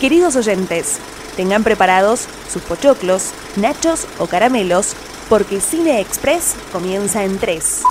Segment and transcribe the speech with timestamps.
[0.00, 0.98] Queridos oyentes,
[1.36, 4.94] tengan preparados sus pochoclos, nachos o caramelos,
[5.28, 7.82] porque Cine Express comienza en 3,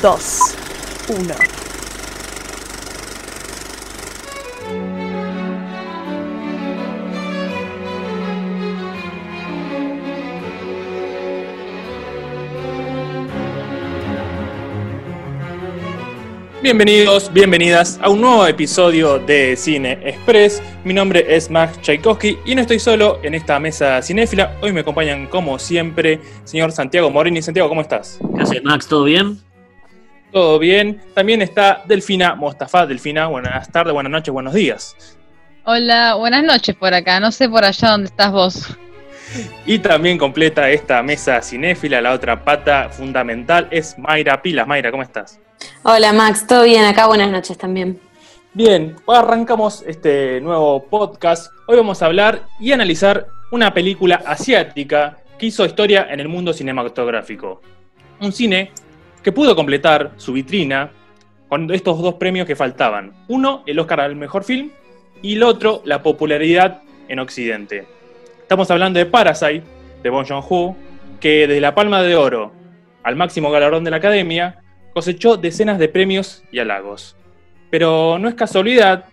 [0.00, 0.38] 2,
[1.08, 1.59] 1.
[16.62, 20.62] Bienvenidos, bienvenidas a un nuevo episodio de Cine Express.
[20.84, 24.54] Mi nombre es Max Tchaikovsky y no estoy solo en esta mesa cinéfila.
[24.60, 27.40] Hoy me acompañan, como siempre, señor Santiago Morini.
[27.40, 28.20] Santiago, ¿cómo estás?
[28.36, 28.86] ¿Qué haces, Max?
[28.86, 29.38] ¿Todo bien?
[30.32, 31.00] Todo bien.
[31.14, 32.86] También está Delfina Mostafa.
[32.86, 35.16] Delfina, buenas tardes, buenas noches, buenos días.
[35.64, 37.20] Hola, buenas noches por acá.
[37.20, 38.76] No sé por allá dónde estás vos.
[39.64, 44.66] Y también completa esta mesa cinéfila, la otra pata fundamental es Mayra Pilas.
[44.66, 45.40] Mayra, ¿cómo estás?
[45.82, 47.06] Hola Max, ¿todo bien acá?
[47.06, 48.00] Buenas noches también.
[48.52, 51.52] Bien, hoy arrancamos este nuevo podcast.
[51.66, 56.52] Hoy vamos a hablar y analizar una película asiática que hizo historia en el mundo
[56.52, 57.60] cinematográfico.
[58.20, 58.72] Un cine
[59.22, 60.90] que pudo completar su vitrina
[61.48, 63.12] con estos dos premios que faltaban.
[63.28, 64.70] Uno, el Oscar al mejor film,
[65.22, 67.86] y el otro, la popularidad en Occidente.
[68.40, 69.62] Estamos hablando de Parasite,
[70.02, 70.76] de Bong Joon-ho,
[71.20, 72.52] que desde la Palma de Oro
[73.02, 74.59] al máximo galardón de la Academia
[74.92, 77.16] cosechó decenas de premios y halagos.
[77.70, 79.06] Pero no es casualidad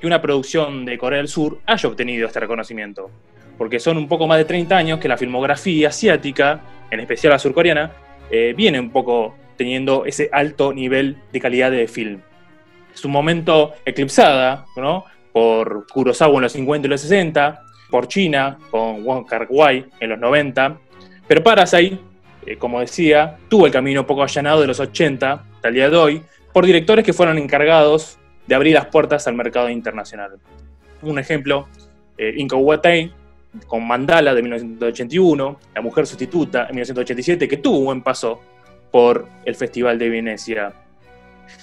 [0.00, 3.10] que una producción de Corea del Sur haya obtenido este reconocimiento,
[3.58, 7.38] porque son un poco más de 30 años que la filmografía asiática, en especial la
[7.38, 7.92] surcoreana,
[8.30, 12.20] eh, viene un poco teniendo ese alto nivel de calidad de film.
[12.94, 15.04] Es un momento eclipsada ¿no?
[15.32, 20.18] por Kurosawa en los 50 y los 60, por China con Wong Kar-wai en los
[20.18, 20.78] 90,
[21.26, 21.98] pero Parasite
[22.46, 25.96] eh, como decía, tuvo el camino poco allanado de los 80 hasta el día de
[25.96, 30.32] hoy por directores que fueron encargados de abrir las puertas al mercado internacional.
[31.02, 31.68] Un ejemplo,
[32.18, 33.12] eh, Inko Watay
[33.66, 38.40] con Mandala de 1981, La Mujer Sustituta en 1987, que tuvo un buen paso
[38.90, 40.72] por el Festival de Venecia.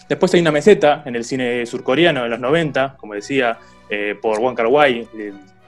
[0.10, 3.58] Después hay una meseta en el cine surcoreano de los 90, como decía,
[3.90, 5.08] eh, por Wong Kar Wai,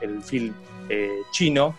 [0.02, 0.53] el, film
[1.31, 1.75] chino,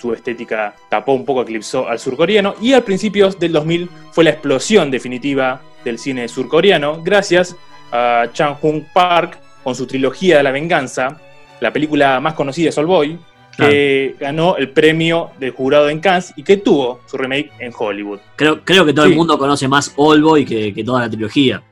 [0.00, 4.30] su estética tapó un poco, eclipsó al surcoreano, y al principios del 2000 fue la
[4.30, 7.56] explosión definitiva del cine surcoreano, gracias
[7.92, 11.20] a Chang Hung Park con su trilogía de la venganza,
[11.60, 13.18] la película más conocida es All Boy,
[13.56, 18.18] que ganó el premio del jurado en Cannes y que tuvo su remake en Hollywood.
[18.36, 21.62] Creo, creo que todo el mundo conoce más All Boy que, que toda la trilogía.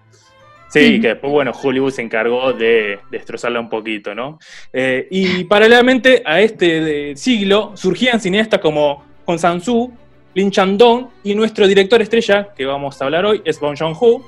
[0.70, 4.38] Sí, que después, bueno, Hollywood se encargó de destrozarla un poquito, ¿no?
[4.72, 9.90] Eh, y paralelamente a este siglo surgían cineastas como Hong Sang-soo,
[10.34, 14.22] Lin Chan-dong y nuestro director estrella, que vamos a hablar hoy, es Bong Joon-ho,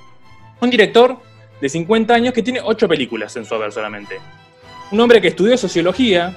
[0.61, 1.19] un director
[1.61, 4.17] de 50 años que tiene 8 películas en su haber solamente.
[4.91, 6.37] Un hombre que estudió sociología,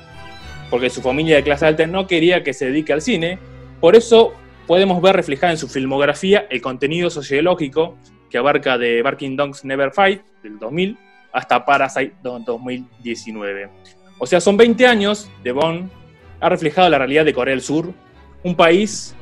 [0.69, 3.39] porque su familia de clase alta no quería que se dedique al cine,
[3.79, 4.33] por eso
[4.67, 7.97] podemos ver reflejada en su filmografía el contenido sociológico
[8.33, 10.97] que abarca de Barking Dogs Never Fight, del 2000,
[11.33, 13.69] hasta Parasite, 2019.
[14.17, 15.91] O sea, son 20 años de Bond,
[16.39, 17.93] ha reflejado la realidad de Corea del Sur,
[18.41, 19.13] un país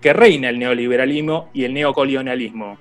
[0.00, 2.78] que reina el neoliberalismo y el neocolonialismo.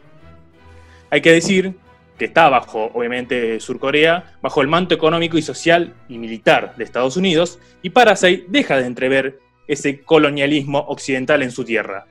[1.09, 1.73] Hay que decir
[2.19, 7.17] que está bajo, obviamente, Surcorea, bajo el manto económico y social y militar de Estados
[7.17, 12.05] Unidos, y Parasite deja de entrever ese colonialismo occidental en su tierra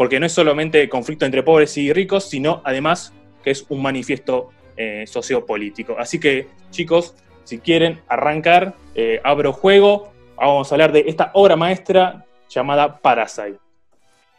[0.00, 3.12] porque no es solamente conflicto entre pobres y ricos, sino además
[3.44, 5.94] que es un manifiesto eh, sociopolítico.
[5.98, 11.54] Así que, chicos, si quieren arrancar, eh, abro juego, vamos a hablar de esta obra
[11.54, 13.58] maestra llamada Parasite.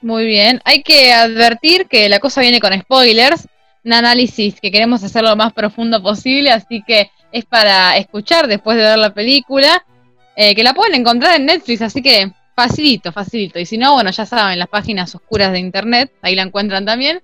[0.02, 3.48] Muy bien, hay que advertir que la cosa viene con spoilers,
[3.86, 8.78] un análisis que queremos hacer lo más profundo posible, así que es para escuchar después
[8.78, 9.86] de ver la película,
[10.36, 13.60] eh, que la pueden encontrar en Netflix, así que Facilito, facilito.
[13.60, 17.22] Y si no, bueno, ya saben, las páginas oscuras de internet, ahí la encuentran también.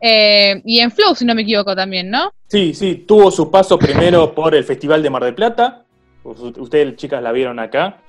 [0.00, 2.32] Eh, y en Flow, si no me equivoco también, ¿no?
[2.46, 5.84] Sí, sí, tuvo su paso primero por el Festival de Mar del Plata.
[6.22, 8.00] Ustedes, chicas, la vieron acá.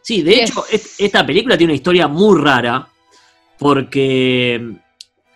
[0.00, 0.64] Sí, de hecho,
[0.98, 2.88] esta película tiene una historia muy rara,
[3.58, 4.74] porque,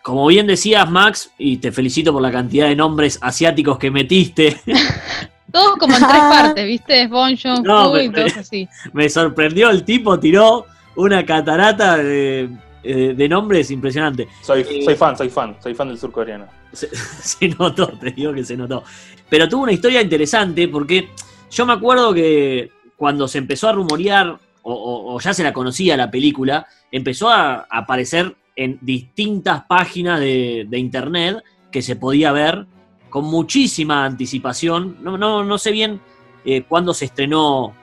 [0.03, 4.57] como bien decías, Max, y te felicito por la cantidad de nombres asiáticos que metiste.
[5.53, 7.07] Todos como en tres partes, ¿viste?
[7.09, 8.69] Bon no, y todos así.
[8.93, 10.67] Me sorprendió el tipo, tiró
[10.97, 12.49] una catarata de,
[12.83, 14.29] eh, nombres impresionante.
[14.43, 16.47] Soy, eh, soy fan, soy fan, soy fan del surcoreano.
[16.73, 18.85] Se, se, notó, te digo que se notó.
[19.29, 21.11] Pero tuvo una historia interesante porque
[21.51, 26.11] yo me acuerdo que cuando se empezó a rumorear, o, ya se la conocía la
[26.11, 31.43] película, empezó a, aparecer en distintas páginas de, de internet
[31.73, 32.67] que se podía ver
[33.11, 34.97] con muchísima anticipación.
[35.03, 36.01] No, no, no sé bien
[36.45, 37.75] eh, cuándo se estrenó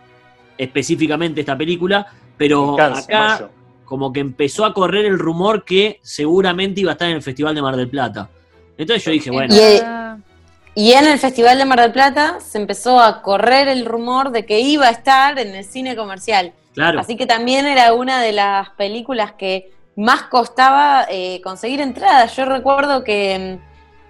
[0.57, 2.07] específicamente esta película,
[2.37, 3.49] pero Cáncer, acá mayo.
[3.85, 7.53] como que empezó a correr el rumor que seguramente iba a estar en el Festival
[7.53, 8.29] de Mar del Plata.
[8.77, 9.79] Entonces yo dije, bueno, Y,
[10.81, 14.45] Y en el Festival de Mar del Plata se empezó a correr el rumor de
[14.45, 16.53] que iba a estar en el cine comercial.
[16.73, 22.35] claro, Así que también era una de las películas que más costaba eh, conseguir entradas.
[22.35, 23.59] Yo recuerdo que,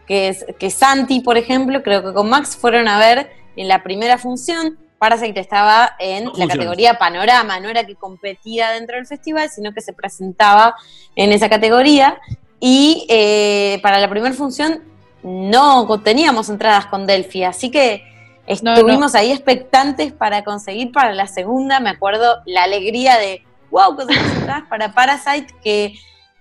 [0.07, 4.17] que, que Santi, por ejemplo, creo que con Max fueron a ver en la primera
[4.17, 4.77] función.
[4.97, 6.55] Parasite estaba en la funciones.
[6.55, 10.75] categoría panorama, no era que competía dentro del festival, sino que se presentaba
[11.15, 12.19] en esa categoría.
[12.59, 14.81] Y eh, para la primera función
[15.21, 18.03] no teníamos entradas con Delphi, así que
[18.63, 21.79] No, estuvimos ahí expectantes para conseguir para la segunda.
[21.79, 25.93] Me acuerdo la alegría de, wow, conseguimos entradas para Parasite, que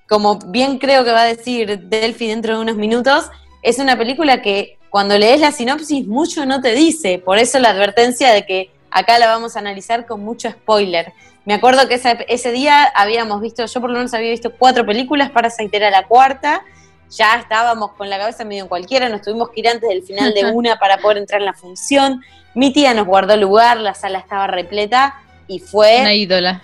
[0.08, 3.28] como bien creo que va a decir Delphi dentro de unos minutos,
[3.66, 7.70] es una película que cuando lees la sinopsis mucho no te dice, por eso la
[7.70, 11.12] advertencia de que acá la vamos a analizar con mucho spoiler.
[11.44, 14.86] Me acuerdo que ese, ese día habíamos visto, yo por lo menos había visto cuatro
[14.86, 16.62] películas, Parasite era la cuarta,
[17.10, 20.32] ya estábamos con la cabeza medio en cualquiera, nos tuvimos que ir antes del final
[20.32, 22.22] de una para poder entrar en la función.
[22.54, 26.62] Mi tía nos guardó lugar, la sala estaba repleta y fue una ídola.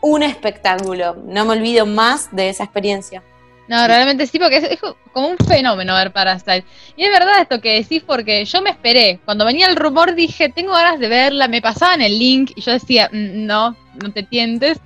[0.00, 1.14] un espectáculo.
[1.26, 3.22] No me olvido más de esa experiencia.
[3.68, 4.80] No, realmente sí, porque es,
[5.12, 6.64] como un fenómeno ver Parasite.
[6.96, 9.20] Y es verdad esto que decís, porque yo me esperé.
[9.24, 12.72] Cuando venía el rumor dije, tengo ganas de verla, me pasaban el link y yo
[12.72, 14.78] decía, "Mm, no, no te tientes.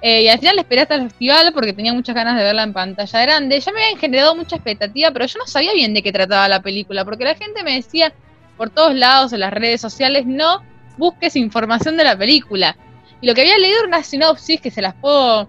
[0.00, 2.72] Eh, y al final esperé hasta el festival porque tenía muchas ganas de verla en
[2.72, 3.60] pantalla grande.
[3.60, 6.60] Ya me habían generado mucha expectativa, pero yo no sabía bien de qué trataba la
[6.60, 8.12] película, porque la gente me decía
[8.56, 10.62] por todos lados, en las redes sociales, no
[10.98, 12.76] busques información de la película.
[13.20, 15.48] Y lo que había leído era una sinopsis que se las puedo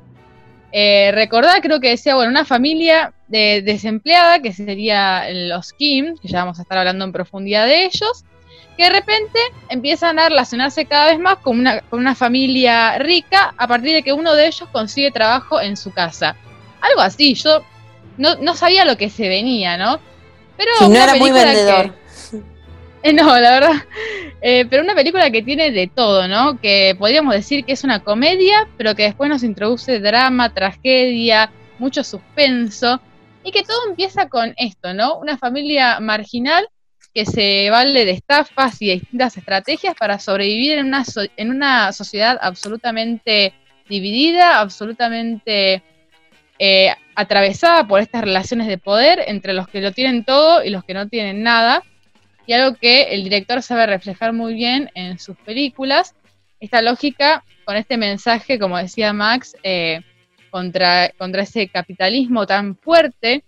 [0.75, 6.27] eh, recordar, creo que decía, bueno, una familia de, desempleada, que sería los Kim, que
[6.27, 8.25] ya vamos a estar hablando en profundidad de ellos,
[8.75, 9.37] que de repente
[9.69, 14.01] empiezan a relacionarse cada vez más con una, con una familia rica a partir de
[14.01, 16.35] que uno de ellos consigue trabajo en su casa.
[16.81, 17.63] Algo así, yo
[18.17, 19.99] no, no sabía lo que se venía, ¿no?
[20.57, 21.93] Pero Si no era muy que- vendedor.
[23.09, 23.75] eh, No, la verdad.
[24.41, 26.59] Eh, pero una película que tiene de todo, ¿no?
[26.59, 32.03] Que podríamos decir que es una comedia, pero que después nos introduce drama, tragedia, mucho
[32.03, 33.01] suspenso.
[33.43, 35.17] Y que todo empieza con esto, ¿no?
[35.19, 36.67] Una familia marginal
[37.13, 41.51] que se vale de estafas y de distintas estrategias para sobrevivir en una, so- en
[41.51, 43.53] una sociedad absolutamente
[43.87, 45.83] dividida, absolutamente
[46.59, 50.83] eh, atravesada por estas relaciones de poder entre los que lo tienen todo y los
[50.85, 51.83] que no tienen nada
[52.45, 56.15] y algo que el director sabe reflejar muy bien en sus películas,
[56.59, 60.01] esta lógica con este mensaje, como decía Max, eh,
[60.49, 63.43] contra, contra ese capitalismo tan fuerte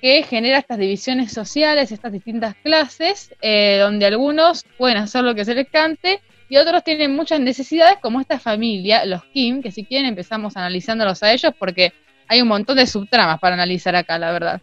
[0.00, 5.44] que genera estas divisiones sociales, estas distintas clases, eh, donde algunos pueden hacer lo que
[5.44, 9.84] se les cante y otros tienen muchas necesidades, como esta familia, los Kim, que si
[9.84, 11.92] quieren empezamos analizándolos a ellos porque
[12.28, 14.60] hay un montón de subtramas para analizar acá, la verdad.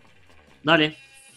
[0.64, 0.96] dale,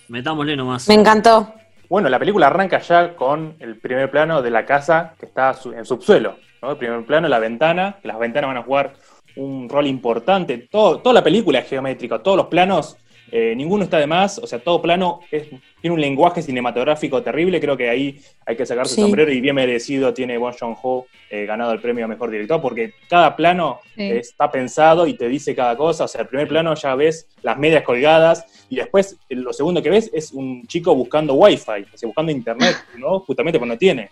[0.08, 0.87] metámosle nomás.
[0.88, 1.55] Me encantó.
[1.88, 5.85] Bueno, la película arranca ya con el primer plano de la casa que está en
[5.85, 6.37] subsuelo.
[6.61, 6.73] ¿no?
[6.73, 8.94] El primer plano, la ventana, las ventanas van a jugar
[9.37, 10.67] un rol importante.
[10.71, 12.97] Todo, toda la película es geométrica, todos los planos,
[13.32, 14.38] eh, ninguno está de más.
[14.38, 15.49] O sea, todo plano es-
[15.81, 17.61] tiene un lenguaje cinematográfico terrible.
[17.61, 19.00] Creo que ahí hay que sacarse Sí.
[19.00, 22.61] el sombrero y bien merecido tiene Bon Joon-ho eh, ganado el premio a Mejor Director,
[22.61, 24.02] porque cada plano Sí.
[24.12, 26.04] está pensado y te dice cada cosa.
[26.04, 29.90] O sea, el primer plano ya ves las medias colgadas y después lo segundo que
[29.90, 33.18] ves es un chico buscando wifi, o sea, buscando internet, ¿no?
[33.21, 34.11] Justamente cuando tiene.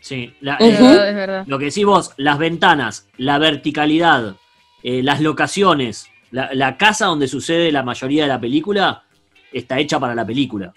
[0.00, 0.64] Sí, la- Ujú.
[0.64, 1.44] eh, Es verdad, es verdad.
[1.46, 4.34] lo que decís vos, las ventanas, la verticalidad,
[4.82, 9.04] eh, las locaciones, la, la casa donde sucede la mayoría de la película
[9.52, 10.72] está hecha para la película.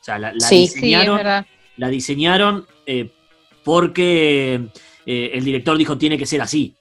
[0.00, 0.60] O sea, la, Sí.
[0.60, 1.46] Diseñaron,
[1.76, 3.10] la diseñaron eh,
[3.62, 4.60] porque
[5.06, 6.74] eh, el director dijo tiene que ser así.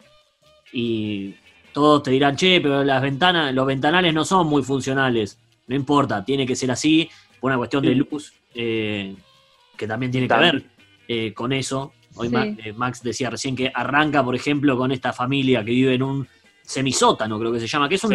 [0.71, 1.35] Y
[1.73, 5.39] todos te dirán, che, pero las ventanas, los ventanales no son muy funcionales.
[5.67, 9.15] No importa, tiene que ser así, por una cuestión de luz eh,
[9.75, 10.63] que también tiene que ver
[11.07, 11.93] eh, con eso.
[12.15, 12.35] Hoy Sí.
[12.35, 16.27] Eh, Max decía recién que arranca, por ejemplo, con esta familia que vive en un
[16.63, 18.07] semisótano, creo que se llama, que Sí.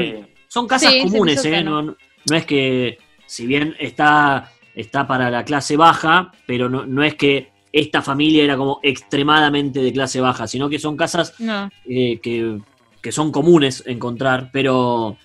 [0.48, 1.62] son casas Sí, comunes, ¿eh?
[1.62, 7.02] no, no es que, si bien está, está para la clase baja, pero no, no
[7.04, 11.68] es que esta familia era como extremadamente de clase baja, sino que son casas No.
[11.86, 12.58] eh, que,
[13.02, 15.16] que son comunes encontrar, pero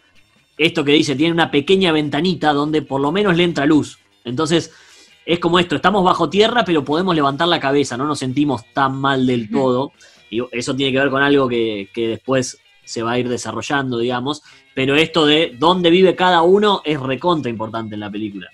[0.57, 3.97] esto que dice, tiene una pequeña ventanita donde por lo menos le entra luz.
[4.25, 4.71] Entonces,
[5.25, 8.95] es como esto, estamos bajo tierra, pero podemos levantar la cabeza, no nos sentimos tan
[8.97, 9.93] mal del todo.
[10.29, 13.97] Y eso tiene que ver con algo que, que después se va a ir desarrollando,
[13.99, 14.41] digamos.
[14.73, 18.49] Pero esto de dónde vive cada uno es recontra importante en la película.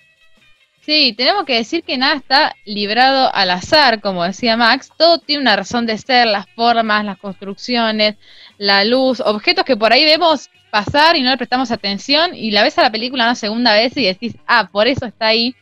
[0.81, 4.91] Sí, tenemos que decir que nada está librado al azar, como decía Max.
[4.97, 8.15] Todo tiene una razón de ser, las formas, las construcciones,
[8.57, 12.63] la luz, objetos que por ahí vemos pasar y no le prestamos atención y la
[12.63, 15.55] ves a la película una segunda vez y decís, ah, por eso está ahí.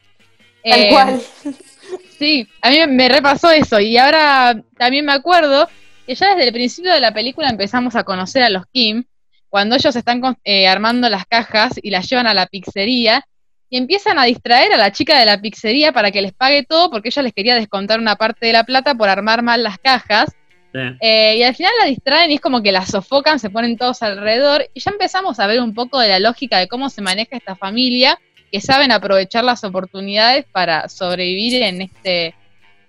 [0.63, 1.21] Tal Eh, cual.
[2.19, 5.69] Sí, a mí me repasó eso y ahora también me acuerdo
[6.07, 9.03] que ya desde el principio de la película empezamos a conocer a los Kim,
[9.49, 13.25] cuando ellos están eh, armando las cajas y las llevan a la pizzería
[13.69, 16.89] y empiezan a distraer a la chica de la pizzería para que les pague todo
[16.89, 20.33] porque ella les quería descontar una parte de la plata por armar mal las cajas.
[20.73, 20.79] Sí.
[21.01, 24.01] Eh, y al final la distraen y es como que la sofocan, se ponen todos
[24.01, 27.35] alrededor y ya empezamos a ver un poco de la lógica de cómo se maneja
[27.35, 28.17] esta familia,
[28.51, 32.33] que saben aprovechar las oportunidades para sobrevivir en este,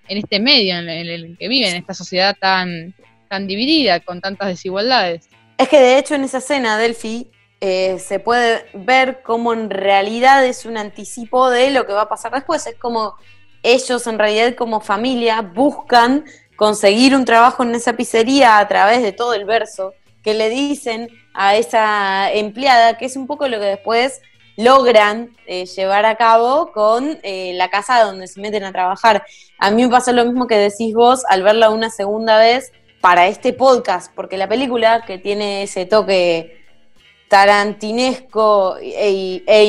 [0.09, 2.95] en este medio en el, que viven, en esta sociedad tan,
[3.29, 5.29] tan dividida, con tantas desigualdades.
[5.57, 10.45] Es que de hecho en esa escena, Delphi, eh, se puede ver cómo en realidad
[10.47, 12.67] es un anticipo de lo que va a pasar después.
[12.67, 13.15] Es como
[13.63, 16.25] ellos en realidad como familia buscan
[16.57, 21.09] conseguir un trabajo en esa pizzería a través de todo el verso que le dicen
[21.35, 24.21] a esa empleada, que es un poco lo que después
[24.59, 29.25] logran eh, llevar a cabo con eh, la casa donde se meten a trabajar.
[29.59, 33.29] A mí me pasó lo mismo que decís vos al verla una segunda vez para
[33.29, 36.59] este podcast, porque la película que tiene ese toque
[37.29, 39.65] tarantinesco e, e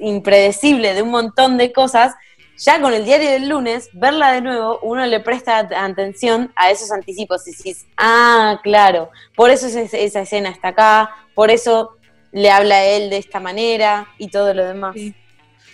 [0.00, 2.14] impredecible de un montón de cosas,
[2.56, 6.70] ya con el diario del lunes, verla de nuevo, uno le presta at- atención a
[6.70, 11.97] esos anticipos y decís, ah, claro, por eso es- esa escena está acá, por eso
[12.32, 14.94] le habla a él de esta manera y todo lo demás.
[14.94, 15.14] Sí.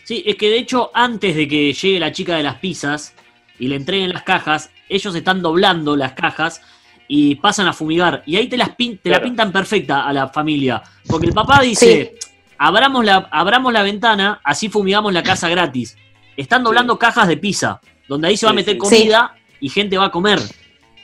[0.05, 3.15] Sí, es que de hecho, antes de que llegue la chica de las pizzas
[3.59, 6.61] y le entreguen las cajas, ellos están doblando las cajas
[7.09, 8.23] y pasan a fumigar.
[8.27, 10.83] Y ahí te, las pin- te la pintan perfecta a la familia.
[11.09, 12.17] Porque el papá dice,
[12.59, 15.97] abramos, la, abramos la ventana, así fumigamos la casa gratis.
[16.37, 18.79] Están doblando cajas de pizza, donde ahí se va a meter sí.
[18.79, 20.39] comida y gente va a comer,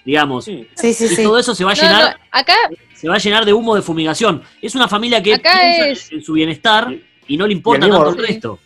[0.05, 0.45] digamos.
[0.45, 1.23] Sí, Sí, sí, Y sí.
[1.23, 2.55] todo eso se va a No, llenar, no, acá,
[2.95, 4.43] se va a llenar de humo de fumigación.
[4.63, 6.93] Es una familia que Acá piensa es- en su bienestar
[7.27, 8.59] y no le importa mismo- tanto el resto.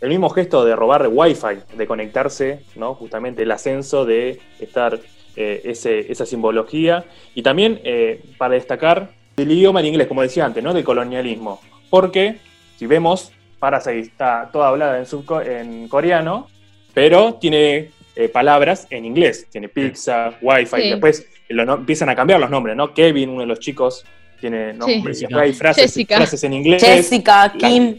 [0.00, 2.94] el mismo gesto de robar Wi-Fi, de conectarse, ¿no?
[2.94, 4.98] Justamente el ascenso de estar
[5.40, 7.04] eh, ese, esa simbología.
[7.34, 10.74] Y también eh, para destacar el idioma en inglés, como decía antes, ¿no?
[10.74, 11.60] Del colonialismo.
[11.90, 12.38] Porque,
[12.76, 13.30] si vemos,
[13.60, 16.48] Parasite está toda hablada en, subco- en coreano,
[16.92, 19.46] pero tiene eh, palabras en inglés.
[19.50, 20.90] Tiene pizza, Wi-Fi, Sí.
[20.90, 22.92] después lo no- empiezan a cambiar los nombres, ¿no?
[22.92, 24.04] Kevin, uno de los chicos,
[24.40, 25.24] tiene nombres, Sí.
[25.26, 26.82] después hay frases, en inglés.
[26.82, 27.96] Jessica, Kim.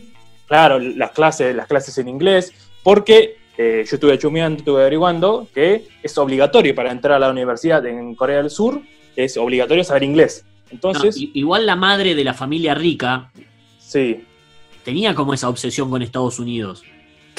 [0.48, 5.84] Claro, las clases, las clases en inglés, porque eh, yo estuve chumeando, estuve averiguando que
[6.02, 8.82] es obligatorio para entrar a la universidad en Corea del Sur,
[9.18, 10.46] es obligatorio saber inglés.
[10.72, 13.32] Entonces, No, igual la madre de la familia rica
[13.80, 14.24] sí,
[14.86, 16.84] tenía como esa obsesión con Estados Unidos.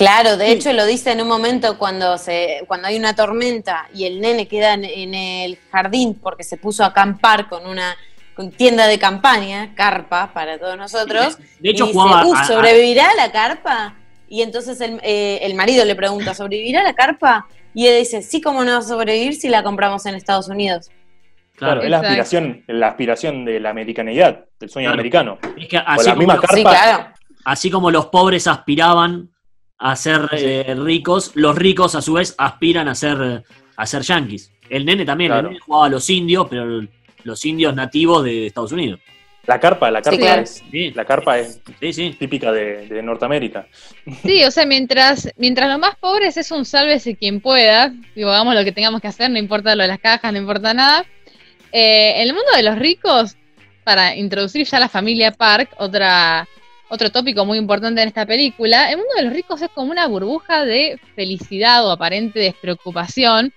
[0.01, 0.53] Claro, de Sí.
[0.53, 4.49] hecho lo dice en un momento cuando se, cuando hay una tormenta y el nene
[4.49, 7.95] queda en, en el jardín porque se puso a acampar con una
[8.35, 11.37] con tienda de campaña, carpa para todos nosotros.
[11.59, 12.25] De hecho, y dice, jugaba.
[12.25, 13.95] "Uh, a- a- ¿sobrevivirá la carpa?
[14.27, 17.47] Y entonces el, eh, el marido le pregunta, ¿sobrevivirá la carpa?
[17.75, 20.91] Y él dice, sí, ¿cómo no va a sobrevivir si la compramos en Estados Unidos?
[21.57, 24.95] claro, es la aspiración, la aspiración de la americanidad, del sueño Claro.
[24.95, 25.39] americano.
[25.59, 26.57] es que Con así la como, misma los, carpa.
[26.57, 27.07] Sí, claro.
[27.45, 29.29] así como los pobres aspiraban
[29.81, 30.45] a ser Sí.
[30.47, 33.43] eh, ricos, los ricos a su vez aspiran a ser,
[33.77, 34.53] a ser yanquis.
[34.69, 35.49] El nene también, Claro.
[35.49, 36.83] el nene jugaba a los indios, pero
[37.25, 39.01] los indios nativos de Estados Unidos.
[39.47, 40.43] La carpa, la carpa, claro.
[40.43, 42.15] es, Sí, la carpa es sí, sí.
[42.19, 43.67] típica de, de Norteamérica.
[44.23, 48.55] Sí, o sea, mientras, mientras lo más pobres es un sálvese quien pueda, digo, hagamos
[48.55, 51.05] lo que tengamos que hacer, no importa lo de las cajas, no importa nada.
[51.73, 53.37] Eh, en el mundo de los ricos,
[53.83, 56.47] para introducir ya la familia Park, otra,
[56.91, 60.09] otro tópico muy importante en esta película, el mundo de los ricos es como una
[60.09, 63.53] burbuja de felicidad o aparente despreocupación.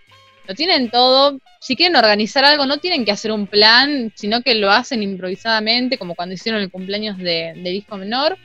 [0.48, 1.40] Lo tienen todo.
[1.60, 5.98] Si quieren organizar algo, no tienen que hacer un plan, sino que lo hacen improvisadamente,
[5.98, 8.38] como cuando hicieron el cumpleaños de, del menor.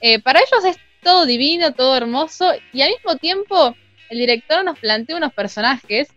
[0.00, 3.76] Eh, para ellos es todo divino, todo hermoso, y al mismo tiempo
[4.10, 6.08] el director nos plantea unos personajes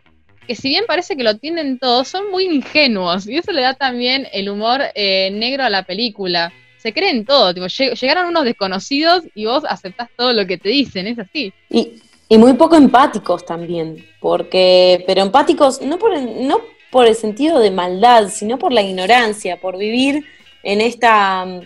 [0.48, 3.76] que si bien parece que lo tienen todo, son muy ingenuos, y eso le da
[3.76, 6.52] también el humor eh, negro a la película.
[6.82, 10.70] Se creen todo, tipo, lleg- llegaron unos desconocidos y vos aceptás todo lo que te
[10.70, 11.54] dicen, es así.
[11.70, 12.00] Y,
[12.38, 18.30] muy poco empáticos también, porque, pero empáticos no por, no por el sentido de maldad,
[18.30, 20.26] sino por la ignorancia, por vivir
[20.64, 21.62] en esta mm,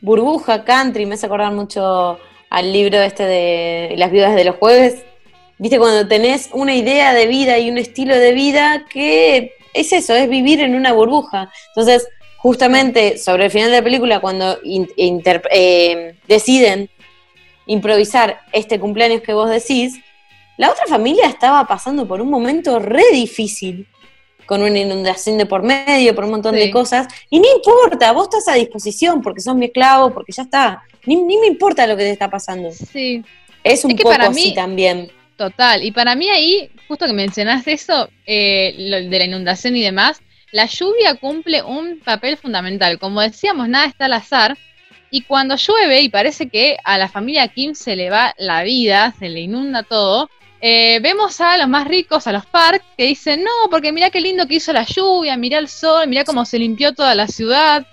[0.00, 1.06] burbuja country.
[1.06, 5.04] Me hace acordar mucho al libro este de Las viudas de los jueves.
[5.58, 10.14] Viste, cuando tenés una idea de vida y un estilo de vida que es eso,
[10.14, 11.50] es vivir en una burbuja.
[11.68, 12.06] Entonces,
[12.46, 16.88] justamente sobre el final de la película, cuando inter- eh, deciden
[17.66, 19.96] improvisar este cumpleaños que vos decís,
[20.56, 23.88] la otra familia estaba pasando por un momento re difícil,
[24.46, 28.28] con una inundación de por medio, por un montón de cosas, y no importa, vos
[28.30, 31.96] estás a disposición porque sos mi esclavo, porque ya está, ni, ni me importa lo
[31.96, 32.70] que te está pasando.
[32.70, 33.24] Sí,
[33.64, 35.10] Es un Es que poco para así mí- también.
[35.36, 35.82] total.
[35.82, 40.20] Y para mí ahí, justo que mencionaste eso, eh, lo de la inundación y demás,
[40.52, 42.98] la lluvia cumple un papel fundamental.
[42.98, 44.56] Como decíamos, nada está al azar.
[45.10, 49.14] Y cuando llueve y parece que a la familia Kim se le va la vida,
[49.18, 50.28] se le inunda todo,
[50.60, 54.20] eh, vemos a los más ricos, a los Park, que dicen, no, porque mira qué
[54.20, 57.86] lindo que hizo la lluvia, mira el sol, mira cómo se limpió toda la ciudad.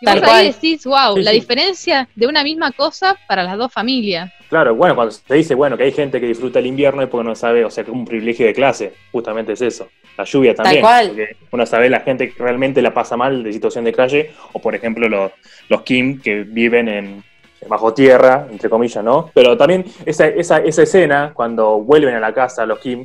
[0.00, 1.40] Y Tal vos ahí decís, wow, Sí, la sí.
[1.40, 4.32] diferencia de una misma cosa para las dos familias.
[4.48, 7.28] Claro, bueno, cuando se dice, bueno, que hay gente que disfruta el invierno es porque
[7.28, 9.88] no sabe, o sea, que es un privilegio de clase, justamente es eso.
[10.16, 10.80] La lluvia también.
[10.80, 11.08] cual.
[11.08, 14.60] Porque uno sabe la gente que realmente la pasa mal de situación de calle, o
[14.60, 15.32] por ejemplo los,
[15.68, 17.24] los Kim que viven en
[17.68, 19.30] bajo tierra, entre comillas, ¿no?
[19.34, 23.04] Pero también esa, esa, esa escena, cuando vuelven a la casa los Kim,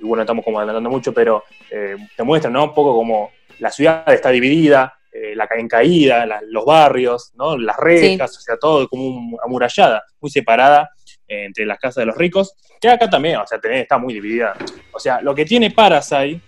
[0.00, 2.64] y bueno, estamos como adelantando mucho, pero eh, te muestran, ¿no?
[2.64, 7.56] Un poco como la ciudad está dividida, eh, la, en caída, la- los barrios, ¿no?
[7.58, 10.90] Las rejas, o sea, todo como un- amurallada, muy separada
[11.28, 14.54] entre las casas de los ricos, que acá también, o sea, tenés- está muy dividida.
[14.92, 16.40] O sea, lo que tiene Parasite,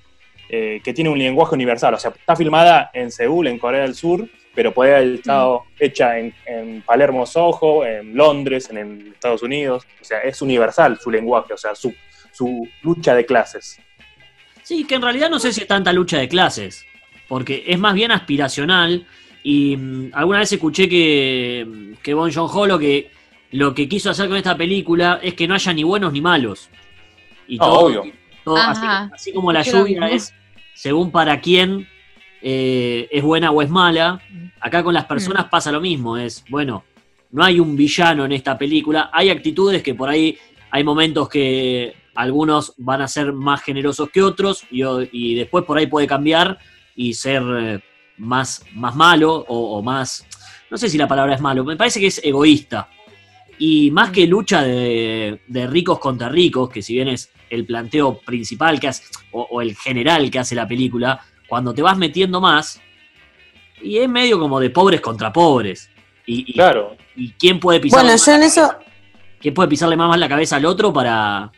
[0.48, 3.94] eh, que tiene un lenguaje universal, o sea, está filmada en Seúl, en Corea del
[3.94, 9.42] Sur, pero puede haber estado hecha en, en Palermo, Soho, en Londres, en, en Estados
[9.42, 11.94] Unidos, o sea, es universal su lenguaje, o sea, su,
[12.32, 13.78] su lucha de clases.
[14.62, 16.84] Sí, que en realidad no sé si es tanta lucha de clases,
[17.28, 19.06] porque es más bien aspiracional.
[19.42, 23.10] Y mm, alguna vez escuché que, que Bon Joon-ho lo que,
[23.52, 26.68] lo que quiso hacer con esta película es que no haya ni buenos ni malos.
[27.48, 28.12] Y No, todo, obvio.
[28.44, 28.56] todo-
[29.12, 30.32] así, como la lluvia es
[30.74, 31.88] según para quién
[32.42, 34.20] eh, es buena o es mala,
[34.60, 36.16] acá con las personas pasa lo mismo.
[36.16, 36.84] Es, bueno,
[37.32, 40.38] no hay un villano en esta película, hay actitudes que por ahí
[40.70, 45.86] hay momentos que algunos van a ser más generosos que otros y después por ahí
[45.86, 46.58] puede cambiar
[46.96, 47.80] y ser eh,
[48.18, 50.26] más, más malo o, o más,
[50.70, 52.88] no sé si la palabra es malo, me parece que es egoísta.
[53.60, 58.18] Y más que lucha de, de ricos contra ricos, que si bien es el planteo
[58.18, 62.40] principal que hace, o, o el general que hace la película, cuando te vas metiendo
[62.40, 62.80] más,
[63.82, 65.90] y es medio como de pobres contra pobres.
[66.24, 68.74] Y, y- Claro, y quién puede pisar Bueno, yo en eso,
[69.40, 71.52] ¿Quién puede pisarle más la cabeza al otro para,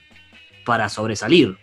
[0.64, 1.56] para sobresalir?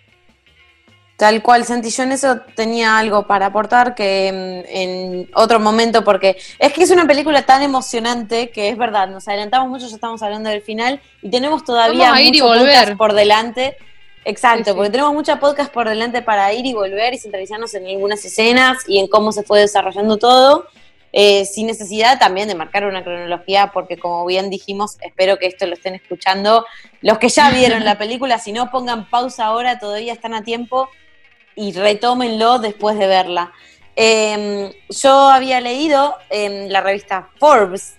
[1.20, 6.06] Tal cual, Santi, yo en eso tenía algo para aportar que mm, en otro momento,
[6.06, 9.96] porque es que es una película tan emocionante que es verdad, nos adelantamos mucho, ya
[9.96, 13.76] estamos hablando del final y tenemos todavía mucho podcast por delante.
[14.24, 14.76] Exacto, Sí, sí.
[14.78, 18.78] porque tenemos mucha podcast por delante para ir y volver y centralizarnos en algunas escenas
[18.88, 20.68] y en cómo se fue desarrollando todo,
[21.12, 25.66] eh, sin necesidad también de marcar una cronología, porque como bien dijimos, espero que esto
[25.66, 26.66] lo estén escuchando
[27.02, 30.88] los que ya vieron la película, si no pongan pausa ahora, todavía están a tiempo
[31.60, 33.52] y retómenlo después de verla.
[33.94, 37.98] Eh, yo había leído en la revista Forbes,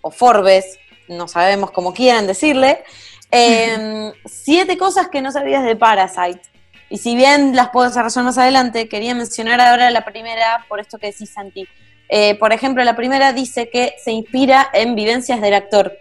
[0.00, 2.82] o Forbes, no sabemos cómo quieran decirle,
[3.30, 6.40] eh, siete cosas que no sabías de Parasite.
[6.88, 10.96] Y si bien las puedo desarrollar más adelante, quería mencionar ahora la primera, por esto
[10.98, 11.68] que decís, Santi.
[12.08, 15.92] Eh, por ejemplo, la primera dice que se inspira en vivencias del actor.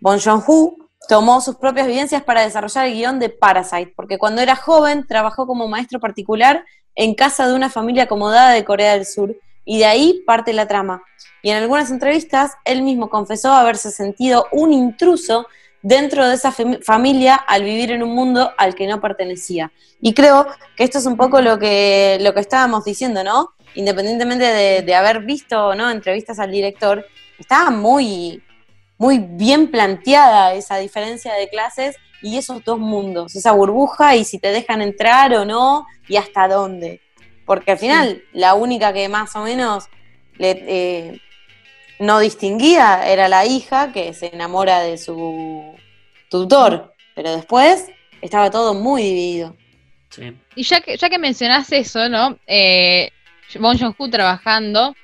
[0.00, 4.56] Bon Joon-ho tomó sus propias vivencias para desarrollar el guion de Parasite, porque cuando era
[4.56, 9.36] joven trabajó como maestro particular en casa de una familia acomodada de Corea del Sur,
[9.64, 11.02] y de ahí parte la trama.
[11.40, 15.46] Y en algunas entrevistas, él mismo confesó haberse sentido un intruso
[15.82, 19.72] dentro de esa fam- familia al vivir en un mundo al que no pertenecía.
[20.00, 23.50] Y creo que esto es un poco lo que, lo que estábamos diciendo, ¿no?
[23.74, 27.06] Independientemente de, de haber visto o no entrevistas al director,
[27.38, 28.42] estaba muy,
[29.02, 34.38] muy bien planteada esa diferencia de clases y esos dos mundos, esa burbuja y si
[34.38, 37.00] te dejan entrar o no y hasta dónde.
[37.44, 39.88] Porque al final la única que más o menos
[40.38, 41.20] le, eh,
[41.98, 45.74] no distinguía era la hija que se enamora de su
[46.30, 47.88] tutor, pero después
[48.20, 49.56] estaba todo muy dividido.
[50.10, 50.32] Sí.
[50.54, 52.38] Y ya que, ya que mencionás eso, ¿no?
[52.46, 53.10] Eh,
[53.58, 54.94] Bon Joon-ho trabajando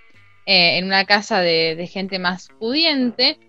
[0.47, 3.41] eh, en una casa de, de gente más pudiente,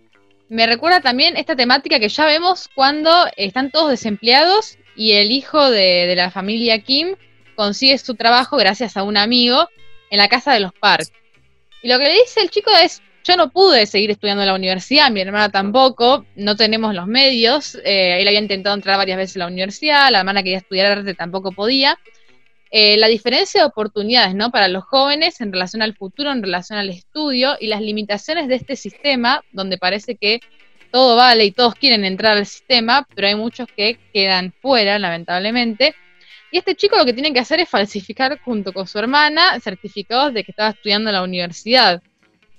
[0.49, 5.69] me recuerda también esta temática que ya vemos cuando están todos desempleados y el hijo
[5.69, 7.15] de, la familia Kim
[7.55, 9.69] consigue su trabajo gracias a un amigo
[10.09, 11.07] en la casa de los Park.
[11.83, 14.55] Y lo que le dice el chico es, yo no pude seguir estudiando en la
[14.55, 19.35] universidad, mi hermana tampoco, no tenemos los medios, eh, él había intentado entrar varias veces
[19.35, 21.97] a la universidad, la hermana quería estudiar arte, tampoco podía.
[22.71, 24.51] Eh, la diferencia de oportunidades ¿no?
[24.51, 28.55] para los jóvenes en relación al futuro, en relación al estudio y las limitaciones de
[28.55, 30.39] este sistema, donde parece que
[30.91, 35.95] todo vale y todos quieren entrar al sistema, pero hay muchos que quedan fuera, lamentablemente.
[36.51, 40.33] Y este chico lo que tiene que hacer es falsificar junto con su hermana certificados
[40.33, 42.01] de que estaba estudiando en la universidad.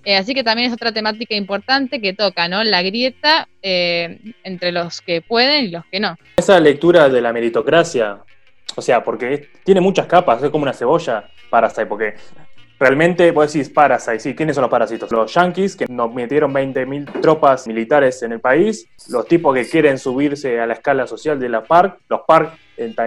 [0.05, 2.65] Eh, así que también es otra temática importante que toca, ¿no?
[2.65, 6.17] La grieta eh, entre los que pueden y los que no.
[6.37, 8.23] Esa lectura de la meritocracia,
[8.77, 12.15] o sea, porque tiene muchas capas, es como una cebolla Parasite, porque
[12.79, 15.11] realmente vos decís Parasite, sí, ¿quiénes son los parásitos?
[15.13, 19.99] Los yankees, que nos metieron 20.000 tropas militares en el país, los tipos que quieren
[19.99, 22.53] subirse a la escala social de la PARC, los PARC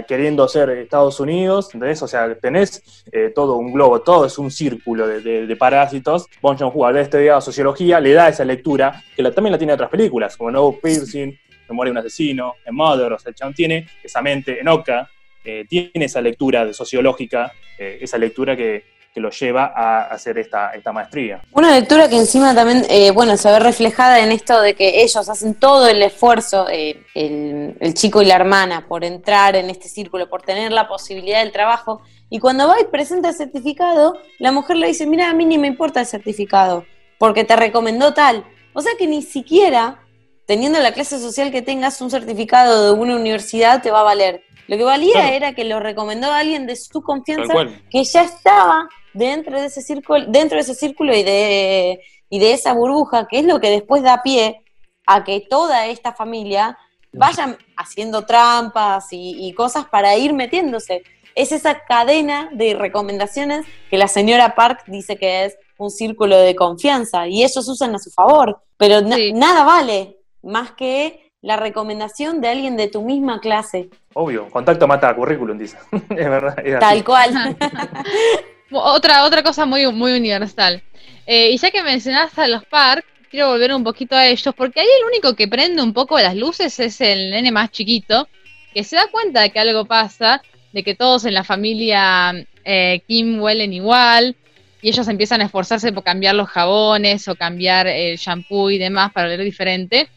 [0.07, 1.99] queriendo ser Estados Unidos, ¿entendés?
[2.03, 6.27] O sea, tenés eh, todo un globo, todo es un círculo de, de- de parásitos.
[6.43, 9.77] Bon Joon-ho, al haber estudiado sociología, le da esa lectura, que también la tiene en
[9.77, 11.35] otras películas, como No Piercing,
[11.67, 15.09] Memoria de un asesino, en Mother, o sea, el tiene esa mente, en Oka,
[15.43, 20.37] eh, tiene esa lectura de sociológica, eh, esa lectura que, que lo lleva a hacer
[20.39, 21.41] esta, esta maestría.
[21.51, 25.29] Una lectura que encima también, eh, bueno, se ve reflejada en esto de que ellos
[25.29, 30.29] hacen todo el esfuerzo, el, el chico y la hermana, por entrar en este círculo,
[30.29, 32.01] por tener la posibilidad del trabajo.
[32.29, 35.59] Y cuando va y presenta el certificado, la mujer le dice, mira, a mí ni
[35.59, 36.83] me importa el certificado,
[37.19, 38.43] porque te recomendó tal.
[38.73, 39.99] O sea que ni siquiera,
[40.47, 44.41] teniendo la clase social que tengas, un certificado de una universidad te va a valer.
[44.67, 45.33] Lo que valía Claro.
[45.35, 47.53] era que lo recomendó alguien de su confianza
[47.91, 51.99] que ya estaba dentro de ese círculo, dentro de ese círculo y de,
[52.29, 54.61] y de esa burbuja, que es lo que después da pie
[55.05, 56.77] a que toda esta familia
[57.11, 61.03] vayan haciendo trampas y, y cosas para ir metiéndose.
[61.35, 66.55] Es esa cadena de recomendaciones que la señora Park dice que es un círculo de
[66.55, 69.33] confianza y ellos usan a su favor, pero na- Sí.
[69.33, 75.13] nada vale más que la recomendación de alguien de tu misma clase, Obvio, contacto mata
[75.13, 75.77] currículum, dice.
[75.91, 76.79] es verdad, es así.
[76.79, 77.57] tal cual.
[78.75, 80.81] Otra, otra cosa muy, muy universal.
[81.27, 84.79] Eh, y ya que mencionaste a los Park, quiero volver un poquito a ellos, porque
[84.79, 88.27] ahí el único que prende un poco las luces es el nene más chiquito,
[88.73, 92.33] que se da cuenta de que algo pasa, de que todos en la familia
[92.65, 94.35] eh, Kim huelen igual,
[94.81, 99.13] y ellos empiezan a esforzarse por cambiar los jabones o cambiar el shampoo y demás
[99.13, 100.09] para oler diferente.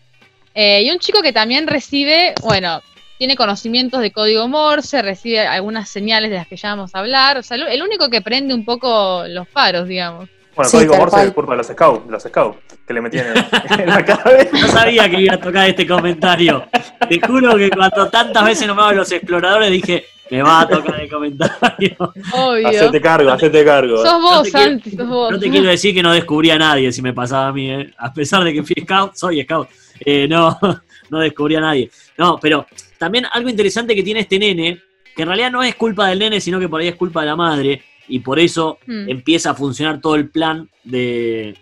[0.58, 2.82] Eh, y un chico que también recibe, bueno,
[3.18, 7.36] tiene conocimientos de código Morse, recibe algunas señales de las que ya vamos a hablar.
[7.36, 10.30] O sea, el único que prende un poco los faros, digamos.
[10.56, 13.44] Bueno, Sí, código Morse es culpa de los scouts, los scouts que le metían en,
[13.80, 14.50] en la cabeza.
[14.58, 16.64] No sabía que iba a tocar este comentario.
[17.08, 21.10] Te juro que cuando tantas veces nombraban los exploradores dije, me va a tocar el
[21.10, 21.96] comentario.
[22.32, 22.68] Obvio.
[22.68, 23.98] Hacete cargo, hacete cargo.
[23.98, 25.30] Sos vos, No te quiero- Santi, sos vos.
[25.32, 27.92] No te quiero decir que no descubrí a nadie si me pasaba a mí, ¿eh?
[27.98, 29.68] a pesar de que fui scout, soy scout.
[30.00, 30.58] Eh, no,
[31.10, 31.90] no descubrí a nadie.
[32.16, 32.66] No, pero
[32.98, 34.80] también algo interesante que tiene este nene,
[35.14, 37.26] que en realidad no es culpa del nene, sino que por ahí es culpa de
[37.26, 39.08] la madre, y por eso Hmm.
[39.08, 41.56] empieza a funcionar todo el plan de,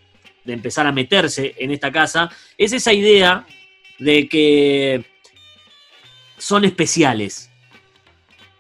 [0.45, 3.47] de empezar a meterse en esta casa, es esa idea
[3.99, 5.05] de que
[6.39, 7.51] son especiales.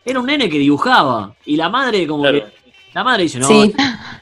[0.05, 2.47] Era un nene que dibujaba, y la madre como Claro.
[2.47, 2.65] que...
[2.95, 3.73] La madre dice, no, Sí.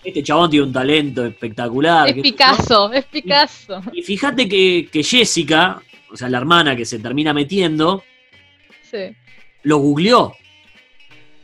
[0.02, 2.08] este chabón tiene un talento espectacular.
[2.08, 3.82] Es Picasso, es Picasso.
[3.92, 8.02] Y fíjate que, que Jessica, o sea, la hermana que se termina metiendo,
[8.90, 9.14] Sí.
[9.64, 10.32] lo googleó.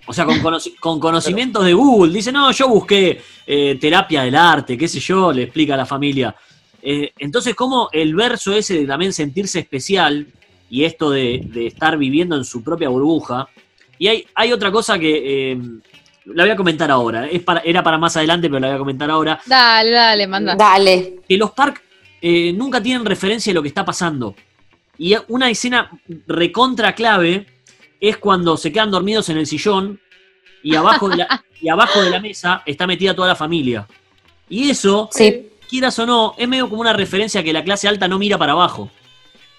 [0.08, 2.12] O sea, con, conoci- con conocimientos de Google.
[2.12, 5.86] Dice, no, yo busqué eh, terapia del arte, qué sé yo, le explica a la
[5.86, 6.34] familia.
[6.82, 10.26] Eh, entonces, como el verso ese de también sentirse especial
[10.70, 13.48] y esto de, de estar viviendo en su propia burbuja.
[13.98, 15.58] Y hay, hay otra cosa que eh,
[16.26, 17.26] la voy a comentar ahora.
[17.26, 19.40] Es para, era para más adelante, pero la voy a comentar ahora.
[19.44, 20.54] Dale, dale, manda.
[20.56, 21.16] Dale.
[21.28, 21.82] que los Park
[22.22, 24.34] eh, nunca tienen referencia de lo que está pasando.
[24.96, 25.90] Y una escena
[26.26, 27.46] recontra clave
[28.00, 30.00] es cuando se quedan dormidos en el sillón
[30.62, 33.86] y abajo de la, y abajo de la mesa está metida toda la familia.
[34.48, 35.48] Y eso, Sí.
[35.68, 38.52] quieras o no, es medio como una referencia que la clase alta no mira para
[38.52, 38.90] abajo.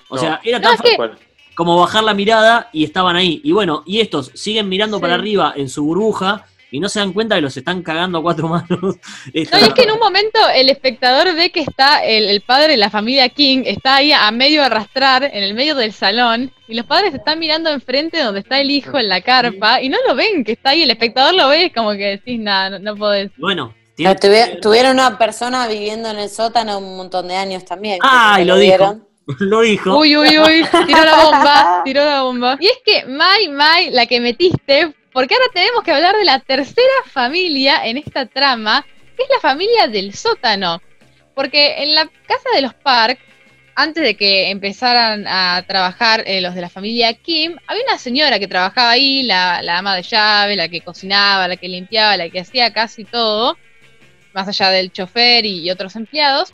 [0.10, 0.21] O No.
[0.21, 1.17] sea, era No, tan que- Tal cual.
[1.56, 3.41] como bajar la mirada y estaban ahí.
[3.43, 5.02] Y bueno, y estos siguen mirando Sí.
[5.02, 8.21] para arriba en su burbuja y no se dan cuenta que los están cagando a
[8.21, 8.69] cuatro manos.
[8.82, 8.95] No,
[9.34, 12.77] y es que en un momento el espectador ve que está el, el padre de
[12.77, 16.86] la familia King, está ahí a medio arrastrar en el medio del salón, y los
[16.86, 20.43] padres están mirando enfrente donde está el hijo en la carpa, y no lo ven,
[20.43, 23.32] que está ahí, el espectador lo ve, es como que decís, nada, no, no podés.
[23.38, 27.65] Bueno, Pero tiene- tuvi- tuvieron una persona viviendo en el sótano un montón de años
[27.65, 27.99] también.
[28.01, 28.97] Ay, que lo dijo.
[29.39, 29.97] lo dijo.
[29.97, 32.58] Uy, uy, uy, tiró la bomba, tiró la bomba.
[32.60, 36.39] Y es que, Mai, Mai, la que metiste, porque ahora tenemos que hablar de la
[36.39, 38.86] tercera familia en esta trama,
[39.17, 40.82] que es la familia del sótano.
[41.36, 43.19] Porque en la casa de los Park,
[43.75, 48.39] antes de que empezaran a trabajar eh, los de la familia Kim, había una señora
[48.39, 52.29] que trabajaba ahí, la, la ama de llave, la que cocinaba, la que limpiaba, la
[52.29, 53.58] que hacía casi todo,
[54.32, 56.53] más allá del chofer y, y otros empleados.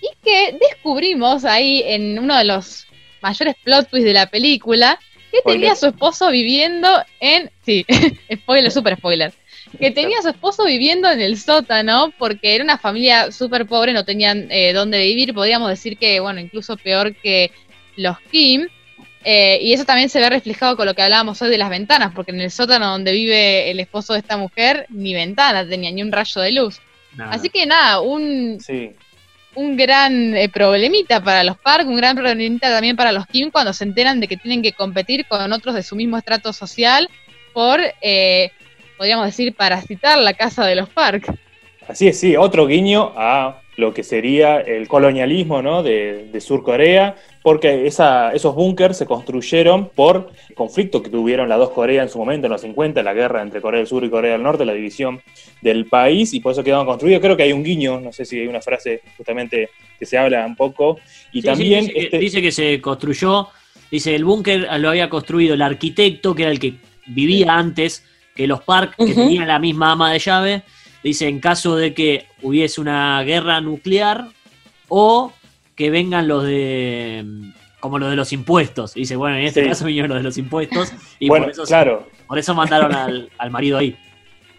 [0.00, 2.86] y que descubrimos ahí en uno de los
[3.20, 4.98] mayores plot twists de la película
[5.32, 6.88] que tenía a su esposo viviendo
[7.20, 7.50] en.
[7.64, 7.84] Sí,
[8.34, 9.32] spoiler, super spoiler.
[9.78, 13.92] Que tenía a su esposo viviendo en el sótano porque era una familia súper pobre,
[13.92, 15.34] no tenían eh, dónde vivir.
[15.34, 17.50] Podríamos decir que, bueno, incluso peor que
[17.96, 18.68] los Kim.
[19.24, 22.12] Eh, y eso también se ve reflejado con lo que hablábamos hoy de las ventanas,
[22.14, 26.00] porque en el sótano donde vive el esposo de esta mujer, ni ventana tenía, ni
[26.02, 26.80] un rayo de luz.
[27.18, 28.58] Así que nada, un,
[29.56, 33.72] un gran eh, problemita para los Park, un gran problemita también para los Kim cuando
[33.72, 37.08] se enteran de que tienen que competir con otros de su mismo estrato social
[37.52, 38.52] por, eh,
[38.98, 41.34] podríamos decir, parasitar la casa de los Park.
[41.88, 45.82] Así es, sí, otro guiño a lo que sería el colonialismo ¿no?
[45.82, 51.58] de, de Sur Corea, porque esa, esos búnkers se construyeron por conflicto que tuvieron las
[51.58, 54.10] dos Coreas en su momento, en los 50, la guerra entre Corea del Sur y
[54.10, 55.20] Corea del Norte, la división
[55.60, 57.20] del país, y por eso quedaron construidos.
[57.20, 59.68] Creo que hay un guiño, no sé si hay una frase justamente
[59.98, 60.98] que se habla un poco,
[61.32, 61.86] y también...
[61.86, 62.10] dice, este...
[62.10, 63.48] que, dice que se construyó,
[63.90, 66.74] dice, el búnker lo había construido el arquitecto, que era el que
[67.06, 68.02] vivía antes
[68.34, 70.62] que los Park, que tenían la misma ama de llave,
[71.06, 74.26] dice, en caso de que hubiese una guerra nuclear
[74.88, 75.32] o
[75.76, 77.24] que vengan los de
[77.78, 78.94] como los de los impuestos.
[78.94, 82.08] dice, bueno, en este caso vinieron los de los impuestos y bueno, por, eso, claro.
[82.26, 83.96] por eso mandaron al, al, marido ahí.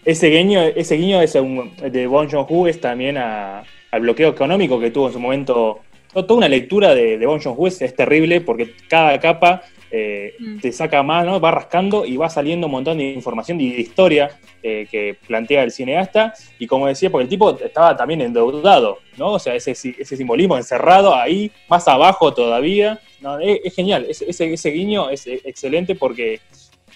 [0.06, 4.80] Ese guiño, ese guiño es un, de Bon Joon-ho es también a, al bloqueo económico
[4.80, 5.80] que tuvo en su momento.
[6.14, 10.58] Toda una lectura de, de Bon Joon-ho es, es terrible porque cada capa eh, mm.
[10.58, 11.40] te saca más, ¿no?
[11.40, 14.30] Va rascando y va saliendo un montón de información y de historia
[14.62, 16.34] eh, que plantea el cineasta.
[16.58, 19.32] Y como decía, porque el tipo estaba también endeudado, ¿no?
[19.32, 23.00] O sea, ese, ese simbolismo encerrado ahí, más abajo todavía.
[23.20, 26.40] No, es, genial, ese, ese guiño es excelente porque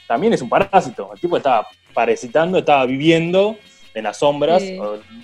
[0.07, 1.11] también es un parásito.
[1.13, 3.57] El tipo estaba parasitando, estaba viviendo
[3.95, 4.63] en las sombras,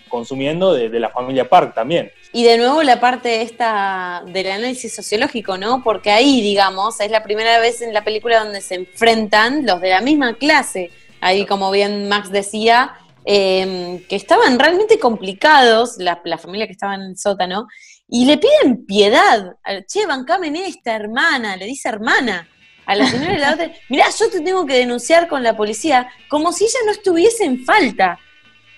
[0.09, 2.11] consumiendo de, de, la familia Park también.
[2.32, 5.82] Y de nuevo la parte esta del análisis sociológico, ¿no?
[5.82, 9.90] Porque ahí, digamos, es la primera vez en la película donde se enfrentan los de
[9.90, 10.90] la misma clase.
[11.20, 12.92] Ahí, como bien Max decía,
[13.24, 17.66] eh, que estaban realmente complicados, la, la, familia que estaba en el sótano,
[18.08, 19.56] y le piden piedad.
[19.86, 22.48] Che, bancame en esta hermana, le dice hermana
[22.86, 26.08] a la señora de la otra, mirá, yo te tengo que denunciar con la policía,
[26.28, 28.18] como si ella no estuviese en falta.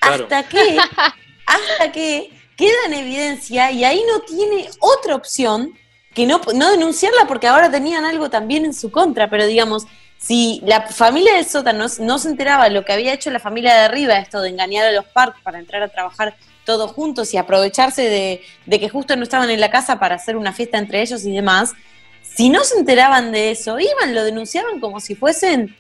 [0.01, 0.25] Claro.
[0.25, 0.79] Hasta que,
[1.47, 5.73] hasta que queda en evidencia y ahí no tiene otra opción
[6.13, 9.87] que no, no denunciarla porque ahora tenían algo también en su contra, pero digamos,
[10.19, 13.73] si la familia del sótano no, se enteraba de lo que había hecho la familia
[13.73, 17.39] de arriba, esto de engañar a los parques para entrar a trabajar todos juntos y
[17.39, 21.01] aprovecharse de, de, que justo no estaban en la casa para hacer una fiesta entre
[21.01, 21.73] ellos y demás,
[22.23, 25.75] si no se enteraban de eso, iban, lo denunciaban como si fuesen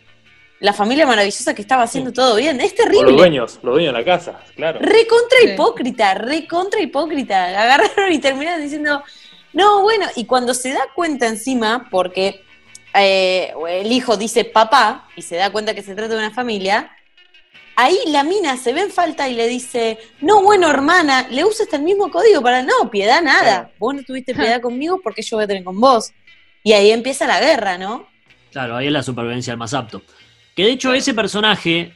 [0.61, 2.61] la familia maravillosa que estaba haciendo todo bien.
[2.61, 3.11] Es terrible.
[3.11, 4.79] los dueños, los dueños de la casa, claro.
[4.79, 7.47] Recontra hipócrita, recontra hipócrita.
[7.47, 9.03] Agarraron y terminaron diciendo,
[9.55, 12.43] no, bueno, y cuando se da cuenta encima, porque
[12.95, 16.91] eh, el hijo dice papá y se da cuenta que se trata de una familia,
[17.75, 21.65] ahí la mina se ve en falta y le dice, no, bueno, hermana, le usa
[21.65, 25.39] hasta el mismo código para, no, piedad nada, vos no tuviste piedad conmigo porque yo
[25.39, 26.13] voy a tener con vos.
[26.63, 28.07] Y ahí empieza la guerra, ¿no?
[28.53, 30.03] Claro, ahí es la supervivencia al más apto.
[30.61, 31.95] Que de hecho ese personaje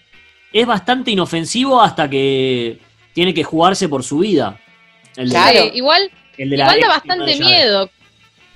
[0.50, 2.78] es bastante inofensivo hasta que
[3.12, 4.58] tiene que jugarse por su vida.
[5.14, 7.90] claro, igual, igual da bastante miedo.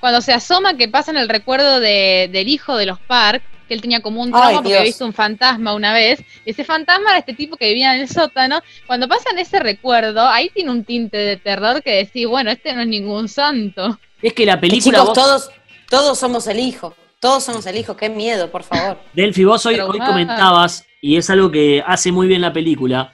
[0.00, 3.74] Cuando se asoma que pasa en el recuerdo de, del hijo de los Park, que
[3.74, 6.24] él tenía como un trauma porque había visto un fantasma una vez.
[6.46, 8.62] Ese fantasma era este tipo que vivía en el sótano.
[8.86, 12.80] Cuando pasan ese recuerdo, ahí tiene un tinte de terror que decís, bueno, este no
[12.80, 14.00] es ningún santo.
[14.22, 15.00] Es que la película.
[15.00, 15.50] Chicos, todos,
[15.90, 16.96] todos somos el hijo.
[17.20, 18.98] Todos somos el hijo, qué miedo, por favor.
[19.12, 23.12] Delphi, vos hoy, hoy comentabas, y es algo que hace muy bien la película,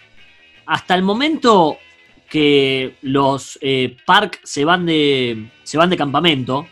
[0.67, 1.79] hasta el momento
[2.29, 6.67] que los eh, Park se van, de, se van de campamento,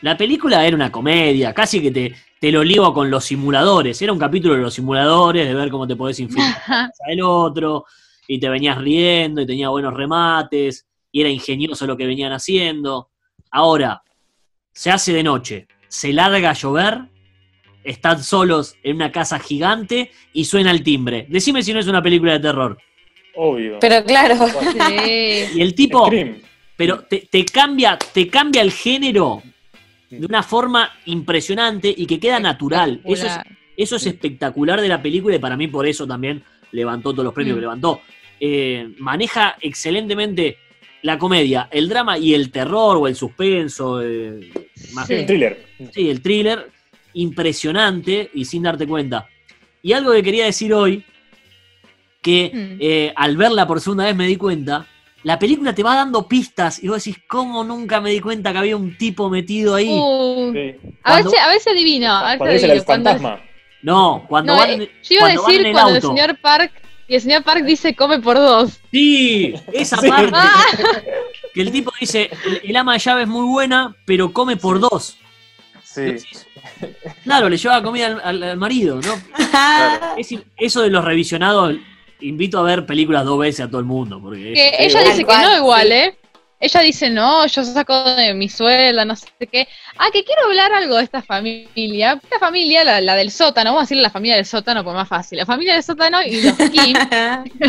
[0.00, 4.00] la película era una comedia, casi que te, te lo ligo con los simuladores.
[4.00, 7.84] Era un capítulo de los simuladores, de ver cómo te podés infiltrar el otro,
[8.26, 13.10] y te venías riendo, y tenía buenos remates, y era ingenioso lo que venían haciendo.
[13.50, 14.02] Ahora,
[14.72, 17.00] se hace de noche, se larga a llover,
[17.84, 21.26] están solos en una casa gigante y suena el timbre.
[21.28, 22.78] Decime si no es una película de terror.
[23.34, 23.78] Obvio.
[23.80, 24.34] Pero claro.
[25.54, 26.10] Y el tipo.
[26.76, 29.42] Pero te, cambia, te cambia el género
[30.10, 33.00] de una forma impresionante y que queda natural.
[33.04, 33.38] Eso es,
[33.76, 37.34] eso es espectacular de la película y para mí por eso también levantó todos los
[37.34, 37.62] premios que mm.
[37.62, 38.00] levantó.
[38.38, 40.58] Eh, maneja excelentemente
[41.02, 44.02] la comedia, el drama y el terror o el suspenso.
[44.02, 44.50] Eh,
[45.08, 45.66] el thriller.
[45.92, 46.70] Sí, el thriller,
[47.14, 49.26] impresionante y sin darte cuenta.
[49.82, 51.04] Y algo que quería decir hoy,
[52.20, 52.76] que mm.
[52.80, 54.86] eh, al verla por segunda vez me di cuenta,
[55.22, 58.58] la película te va dando pistas y vos decís, ¿cómo nunca me di cuenta que
[58.58, 59.88] había un tipo metido ahí?
[59.90, 60.74] Uh, Sí.
[61.02, 62.12] a, si, a si adivino.
[62.12, 62.84] A el adivino.
[62.84, 63.44] Cuando- fantasma.
[63.80, 66.38] No, cuando no, van, eh, yo iba a cuando van decir el cuando el señor
[66.40, 66.72] Park
[67.08, 68.78] y el señor Park dice come por dos.
[68.92, 70.08] Sí, esa Sí.
[70.08, 70.30] parte.
[70.34, 70.52] Ah,
[71.54, 74.78] Que el tipo dice, el, el ama de llave es muy buena, pero come por
[74.78, 75.16] dos.
[75.82, 76.16] Sí.
[77.24, 79.14] Claro, le lleva comida al, al- al marido, ¿no?
[80.16, 81.74] Es- eso de los revisionados,
[82.20, 85.24] invito a ver películas dos veces a todo el mundo, porque que es- ella dice
[85.24, 85.92] que no igual, sí.
[85.94, 86.17] ¿eh?
[86.60, 89.68] Ella dice, no, yo saco de mi sueldo, no sé qué.
[89.96, 92.18] Ah, que quiero hablar algo de esta familia.
[92.20, 95.08] Esta familia, la, la del sótano, vamos a decirle la familia del sótano, por más
[95.08, 95.38] fácil.
[95.38, 96.96] La familia del sótano y los Kim,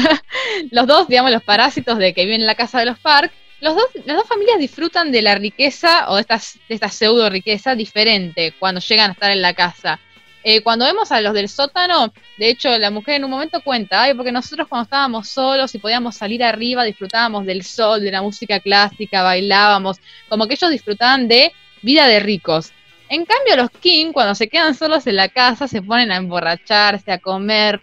[0.71, 3.75] los dos, digamos, los parásitos de que viven en la casa de los Park, los
[3.75, 7.75] dos, las dos familias disfrutan de la riqueza o de, estas, de esta pseudo riqueza
[7.75, 9.99] diferente cuando llegan a estar en la casa.
[10.43, 14.04] Eh, cuando vemos a los del sótano, de hecho, la mujer en un momento cuenta,
[14.04, 18.21] ay, porque nosotros cuando estábamos solos y podíamos salir arriba, disfrutábamos del sol, de la
[18.21, 19.97] música clásica, bailábamos,
[20.30, 22.71] como que ellos disfrutaban de vida de ricos.
[23.10, 27.12] En cambio, los King, cuando se quedan solos en la casa, se ponen a emborracharse,
[27.12, 27.82] a comer,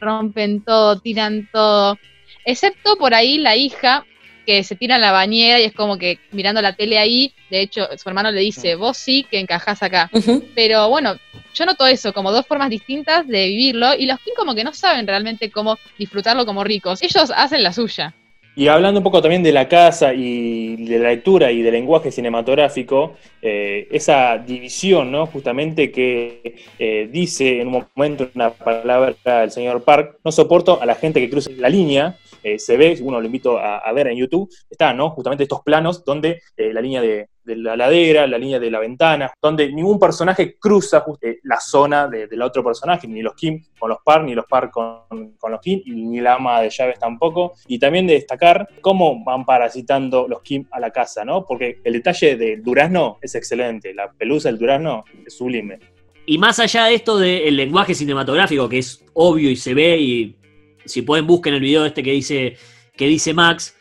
[0.00, 1.98] rompen todo, tiran todo.
[2.44, 4.06] Excepto por ahí la hija,
[4.46, 7.60] que se tira en la bañera y es como que mirando la tele ahí, de
[7.60, 10.10] hecho, su hermano le dice, vos sí que encajás acá.
[10.54, 11.16] Pero bueno,
[11.54, 14.72] yo noto eso, como dos formas distintas de vivirlo, y los King como que no
[14.72, 17.02] saben realmente cómo disfrutarlo como ricos.
[17.02, 18.14] Ellos hacen la suya.
[18.56, 22.10] Y hablando un poco también de la casa y de la lectura y del lenguaje
[22.10, 25.26] cinematográfico, eh, esa división, ¿no?
[25.26, 30.86] Justamente que eh, dice en un momento una palabra el señor Park, no soporto a
[30.86, 34.08] la gente que cruza la línea, eh, se ve, uno lo invito a, a ver
[34.08, 35.10] en YouTube, está, ¿no?
[35.10, 39.32] Justamente estos planos donde la línea de, de la ladera, la línea de la ventana,
[39.42, 43.90] donde ningún personaje cruza eh, la zona de- del otro personaje, ni los Kim con
[43.90, 47.52] los Park, ni los Park con, con los Kim, ni la ama de llaves tampoco.
[47.66, 51.44] Y también de destacar cómo van parasitando los Kim a la casa, ¿no?
[51.46, 55.78] Porque el detalle del durazno es excelente, la pelusa del durazno es sublime.
[56.26, 60.36] Y más allá de esto del lenguaje cinematográfico, que es obvio y se ve, y
[60.84, 62.56] si pueden busquen el video este que dice,
[62.96, 63.76] que dice Max,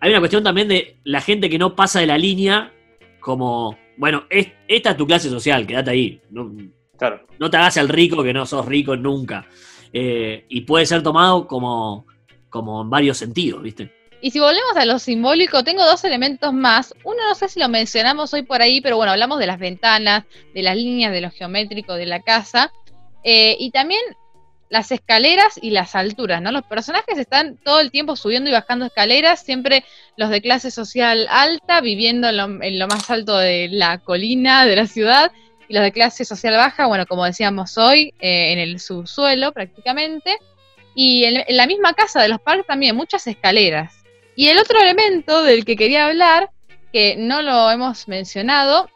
[0.00, 2.72] hay una cuestión también de la gente que no pasa de la línea,
[3.22, 6.20] como, bueno, es- esta es tu clase social, quédate ahí.
[6.30, 6.52] No,
[6.98, 7.26] Claro.
[7.38, 9.46] no te hagas el rico que no sos rico nunca.
[9.92, 12.06] Eh, y puede ser tomado como,
[12.50, 13.92] como en varios sentidos, ¿viste?
[14.20, 16.94] Y si volvemos a lo simbólico, tengo dos elementos más.
[17.04, 20.24] Uno no sé si lo mencionamos hoy por ahí, pero bueno, hablamos de las ventanas,
[20.54, 22.72] de las líneas, de lo geométrico de la casa.
[23.24, 24.00] Eh, y también
[24.72, 26.50] las escaleras y las alturas, ¿no?
[26.50, 29.84] Los personajes están todo el tiempo subiendo y bajando escaleras, siempre
[30.16, 34.64] los de clase social alta, viviendo en lo, en lo más alto de la colina
[34.64, 35.30] de la ciudad,
[35.68, 40.38] y los de clase social baja, bueno, como decíamos hoy, eh, en el subsuelo prácticamente.
[40.94, 44.02] Y en, en la misma casa de los parques también, muchas escaleras.
[44.36, 46.48] Y el otro elemento del que quería hablar,
[46.94, 48.88] que no lo hemos mencionado,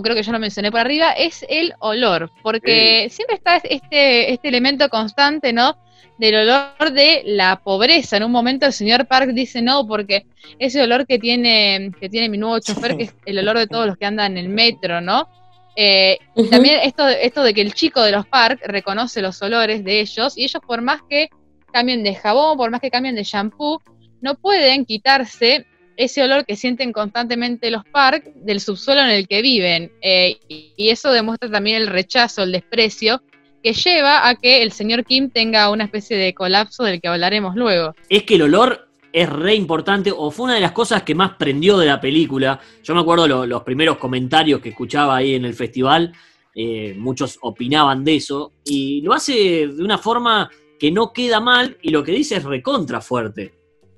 [0.00, 4.32] o creo que yo lo mencioné por arriba, es el olor, porque siempre está este,
[4.32, 5.76] este elemento constante, ¿no?
[6.18, 8.16] Del olor de la pobreza.
[8.16, 10.26] En un momento el señor Park dice no, porque
[10.58, 13.86] ese olor que tiene, que tiene mi nuevo chofer, que es el olor de todos
[13.86, 15.28] los que andan en el metro, ¿no?
[15.76, 16.18] Eh,
[16.50, 20.36] también esto, esto de que el chico de los Park reconoce los olores de ellos,
[20.36, 21.28] y ellos por más que
[21.72, 23.80] cambien de jabón, por más que cambien de shampoo,
[24.22, 25.66] no pueden quitarse
[26.04, 29.92] ese olor que sienten constantemente los Park del subsuelo en el que viven.
[30.00, 33.22] Eh, y, eso demuestra también el rechazo, el desprecio
[33.62, 37.54] que lleva a que el señor Kim tenga una especie de colapso del que hablaremos
[37.56, 37.94] luego.
[38.08, 41.32] es que el olor es re importante, o fue una de las cosas que más
[41.36, 42.60] prendió de la película.
[42.82, 46.12] Yo me acuerdo lo- los primeros comentarios que escuchaba ahí en el festival,
[46.54, 51.76] eh, muchos opinaban de eso, y lo hace de una forma que no queda mal,
[51.82, 53.52] y lo que dice es recontra fuerte,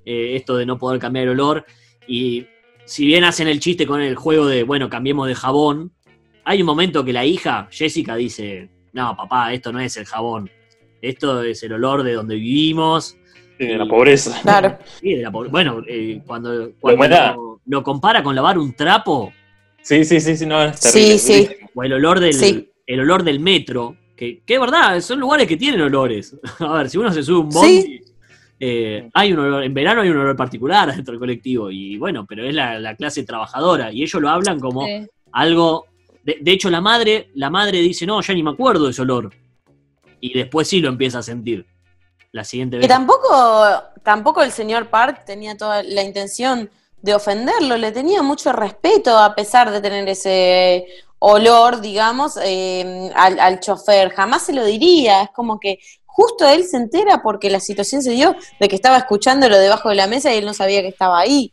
[0.05, 1.65] eh, esto de no poder cambiar el olor,
[2.07, 2.47] y
[2.85, 5.93] si bien hacen el chiste con el juego de, bueno, cambiemos de jabón,
[6.45, 10.51] hay un momento que la hija, Jessica, dice, no, papá, esto no es el jabón,
[11.01, 13.17] esto es el olor de donde vivimos,
[13.59, 14.41] Sí, de la pobreza.
[14.43, 14.79] Claro.
[15.01, 19.33] Sí, de la pobre- bueno, eh, cuando, cuando lo, lo compara con lavar un trapo,
[19.83, 21.19] Sí, sí, sí, sí, no, es Sí, terrible.
[21.19, 21.33] sí.
[21.44, 21.71] durísimo.
[21.75, 22.71] o el olor del, Sí.
[22.87, 26.37] el olor del metro, que, que es verdad, son lugares que tienen olores.
[26.61, 28.00] A ver, si uno se sube un bondi, Sí.
[28.65, 32.25] Eh, hay un olor, en verano hay un olor particular dentro del colectivo, y bueno,
[32.29, 34.87] pero es la, la clase trabajadora, y ellos lo hablan como
[35.33, 35.87] algo.
[36.23, 39.02] De, de hecho, la madre, la madre dice, no, ya ni me acuerdo de ese
[39.02, 39.31] olor.
[40.21, 41.67] Y después sí lo empieza a sentir.
[42.31, 42.88] La siguiente Que vez.
[42.88, 43.35] tampoco,
[44.04, 46.71] tampoco el señor Park tenía toda la intención
[47.02, 50.87] de ofenderlo, le tenía mucho respeto a pesar de tener ese
[51.19, 54.10] olor, digamos, eh, al, al chofer.
[54.10, 55.81] Jamás se lo diría, es como que
[56.15, 59.94] justo él se entera porque la situación se dio de que estaba escuchándolo debajo de
[59.96, 61.52] la mesa y él no sabía que estaba ahí.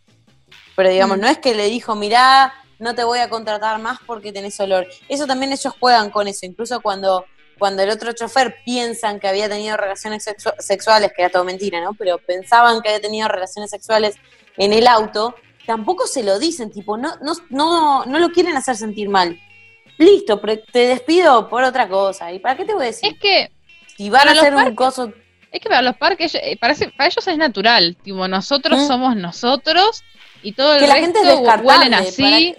[0.76, 1.22] Pero digamos, Mm.
[1.22, 4.88] no es que le dijo, mirá, no te voy a contratar más porque tenés olor.
[5.10, 7.26] Eso también ellos juegan con eso, incluso cuando,
[7.57, 11.82] cuando el otro chofer piensan que había tenido relaciones sexu- sexuales, que era todo mentira,
[11.82, 11.93] ¿no?
[11.93, 14.16] Pero pensaban que había tenido relaciones sexuales
[14.57, 15.36] en el auto,
[15.66, 19.38] tampoco se lo dicen, tipo, no, no, no, no lo quieren hacer sentir mal.
[19.97, 22.32] Listo, pero te despido por otra cosa.
[22.32, 23.12] ¿Y para qué te voy a decir?
[23.14, 23.51] Es que
[24.00, 25.12] si van para a hacer un coso
[25.52, 27.97] Es que para los parques, eh, parece, para ellos es natural.
[28.04, 28.88] Tipo, nosotros Mm.
[28.88, 30.04] somos nosotros
[30.43, 32.56] y todo el que la gente resto huelen así.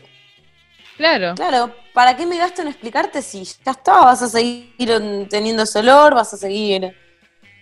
[0.96, 1.34] Claro.
[1.34, 4.00] claro, ¿para qué me gasto en explicarte si ya está?
[4.02, 6.94] Vas a seguir teniendo ese olor, vas a seguir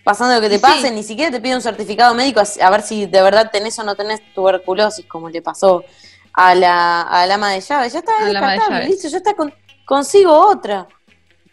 [0.03, 0.61] pasando lo que te Sí.
[0.61, 3.79] pase, ni siquiera te pide un certificado médico a a ver si de verdad tenés
[3.79, 5.85] o no tenés tuberculosis, como le pasó
[6.33, 7.93] a la, al ama de llaves.
[7.93, 9.53] Ya está A la descartable, listo, ya está, con-
[9.85, 10.87] consigo otra.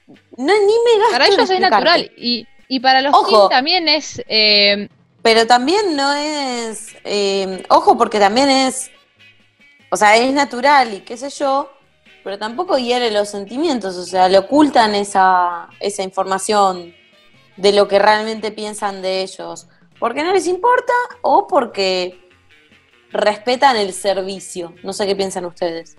[0.06, 0.50] No, ni
[0.84, 1.70] me gasto Para ellos es explicarte.
[1.84, 2.12] natural.
[2.16, 3.48] Y, y para los Ojo.
[3.48, 4.22] También es.
[4.28, 4.88] eh,
[5.22, 6.94] Pero también no es.
[7.04, 8.90] eh, ojo, porque también es.
[9.90, 11.70] O sea, es natural y qué sé yo,
[12.24, 13.96] pero tampoco hiere los sentimientos.
[13.96, 16.94] O sea, le ocultan esa, esa información
[17.56, 19.68] de lo que realmente piensan de ellos.
[19.98, 20.92] Porque no les importa
[21.22, 22.20] o porque
[23.12, 24.74] respetan el servicio.
[24.82, 25.96] No sé qué piensan ustedes.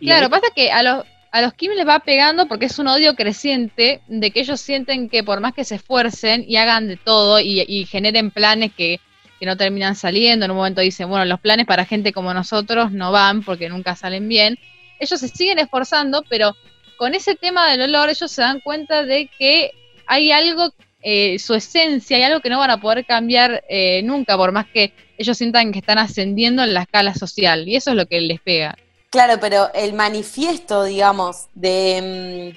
[0.00, 1.04] Claro, ahí- pasa que a los,
[1.36, 5.10] a los Kim les va pegando porque es un odio creciente de que ellos sienten
[5.10, 9.00] que por más que se esfuercen y hagan de todo y, generen planes que,
[9.38, 12.90] que no terminan saliendo, en un momento dicen, bueno, los planes para gente como nosotros
[12.90, 14.56] no van porque nunca salen bien,
[14.98, 16.56] ellos se siguen esforzando, pero
[16.96, 19.72] con ese tema del olor ellos se dan cuenta de que
[20.06, 20.70] hay algo,
[21.02, 24.64] eh, su esencia, hay algo que no van a poder cambiar eh, nunca, por más
[24.72, 28.22] que ellos sientan que están ascendiendo en la escala social, y eso es lo que
[28.22, 28.74] les pega.
[29.16, 32.52] Claro, pero el manifiesto, digamos, de,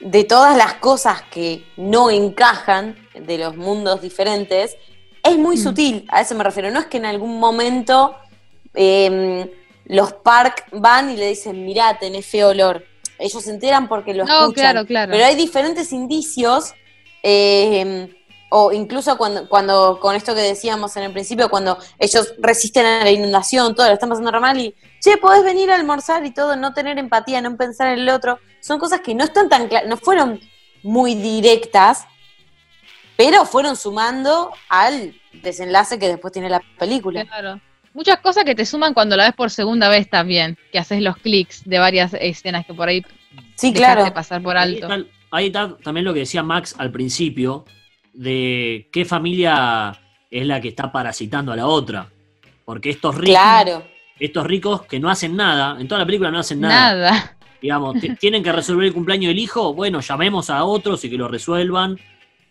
[0.00, 4.74] mm, de todas las cosas que no encajan de los mundos diferentes,
[5.22, 5.62] es muy Mm.
[5.62, 6.70] sutil, a eso me refiero.
[6.70, 8.16] No es que en algún momento
[8.78, 9.54] eh,
[9.84, 12.82] los Park van y le dicen, mirá, tenés feo olor.
[13.18, 14.72] Ellos se enteran porque lo No, escuchan.
[14.72, 15.12] claro, claro.
[15.12, 16.72] Pero hay diferentes indicios,
[17.22, 18.08] eh,
[18.50, 23.04] o incluso cuando, cuando, con esto que decíamos en el principio, cuando ellos resisten a
[23.04, 26.32] la inundación, todo lo están pasando re mal y, che, podés venir a almorzar y
[26.32, 29.68] todo, no tener empatía, no pensar en el otro, son cosas que no están tan
[29.68, 30.40] claras, no fueron
[30.82, 32.06] muy directas,
[33.16, 37.24] pero fueron sumando al desenlace que después tiene la película.
[37.24, 37.60] Claro.
[37.94, 41.16] Muchas cosas que te suman cuando la ves por segunda vez también, que haces los
[41.16, 43.02] clics de varias escenas que por ahí
[43.56, 44.12] Sí, claro.
[44.12, 44.86] pasar por Ahí alto.
[44.92, 47.64] está, ahí está también lo que decía Max al principio,
[48.16, 49.98] de qué familia
[50.30, 52.08] es la que está parasitando a la otra.
[52.64, 53.84] Porque estos ricos, Claro.
[54.18, 56.92] estos ricos que no hacen nada, en toda la película no hacen nada.
[56.94, 57.36] Nada.
[57.62, 61.28] Digamos, tienen que resolver el cumpleaños del hijo, bueno, llamemos a otros y que lo
[61.28, 61.96] resuelvan.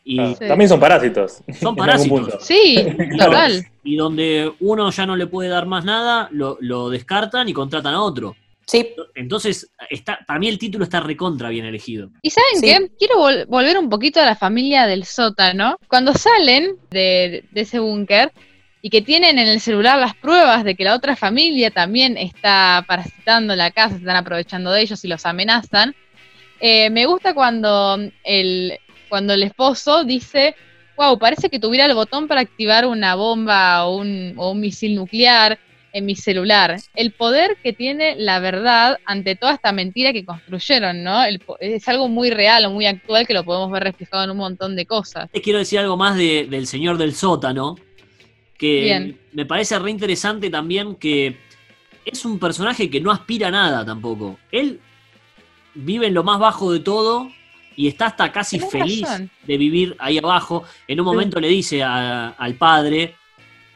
[0.04, 0.48] Y, Ah, Sí.
[0.48, 1.42] También son parásitos.
[1.60, 2.36] Son parásitos.
[2.46, 2.78] Sí,
[3.18, 3.66] total.
[3.84, 7.94] y donde uno ya no le puede dar más nada, lo, lo descartan y contratan
[7.96, 8.36] a otro.
[8.68, 12.10] Sí, Entonces, está, para mí el título está recontra bien elegido.
[12.22, 12.66] ¿Y saben Sí.
[12.66, 12.90] qué?
[12.98, 15.78] Quiero vol- volver un poquito a la familia del sótano.
[15.88, 18.32] Cuando salen de, de ese búnker
[18.82, 22.84] y que tienen en el celular las pruebas de que la otra familia también está
[22.88, 25.96] parasitando la casa, se están aprovechando de ellos y los amenazan,
[26.60, 30.56] eh, me gusta cuando el, cuando el esposo dice,
[30.98, 34.96] wow, parece que tuviera el botón para activar una bomba o un, o un misil
[34.96, 35.60] nuclear
[35.96, 36.78] en mi celular.
[36.94, 41.24] El poder que tiene la verdad ante toda esta mentira que construyeron, ¿no?
[41.24, 44.38] El es algo muy real o muy actual que lo podemos ver reflejado en un
[44.38, 45.30] montón de cosas.
[45.34, 47.76] Les quiero decir algo más de- del señor del sótano,
[48.58, 49.20] que Bien.
[49.32, 51.38] me parece re interesante también que
[52.06, 54.38] es un personaje que no aspira a nada tampoco.
[54.52, 54.82] Él
[55.74, 57.30] vive en lo más bajo de todo
[57.78, 59.30] y está hasta casi feliz razón.
[59.48, 60.64] de vivir ahí abajo.
[60.90, 63.16] En un momento le dice a- al padre,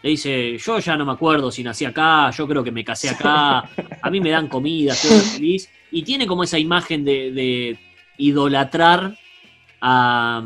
[0.02, 3.10] le dice, yo ya no me acuerdo si nací acá, yo creo que me casé
[3.10, 3.70] acá,
[4.02, 5.70] a mí me dan comida, estoy feliz.
[5.92, 7.78] Y tiene como esa imagen de, de
[8.18, 9.18] idolatrar
[9.82, 10.46] a,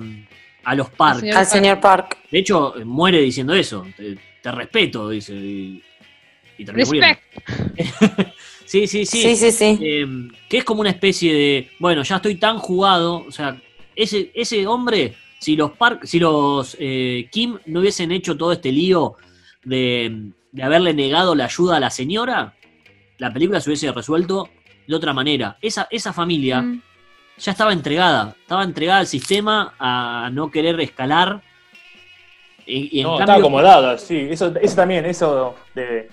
[0.64, 1.36] a los parques.
[1.36, 2.18] al señor Park.
[2.32, 3.86] De hecho, muere diciendo eso.
[3.96, 5.34] Te, te respeto, dice.
[5.34, 5.84] Y,
[6.58, 7.20] y termina muriendo.
[7.76, 8.34] Respect.
[8.66, 9.22] Sí, sí, sí.
[9.22, 9.80] Sí, sí, sí.
[9.82, 10.08] Eh,
[10.50, 11.70] que es como una especie de.
[11.80, 13.24] Bueno, ya estoy tan jugado.
[13.28, 13.62] O sea,
[13.96, 18.72] ese, ese hombre, si los Park, si los eh, Kim no hubiesen hecho todo este
[18.72, 19.18] lío
[19.64, 22.54] de, de haberle negado la ayuda a la señora,
[23.18, 24.50] la película se hubiese resuelto
[24.88, 25.58] de otra manera.
[25.62, 26.82] Esa, esa familia Mm.
[27.38, 28.36] ya estaba entregada.
[28.42, 31.42] Estaba entregada al sistema a no querer escalar.
[32.66, 34.28] Y, y en No, cambio, está acomodada, sí.
[34.30, 36.10] Eso, eso también, eso de,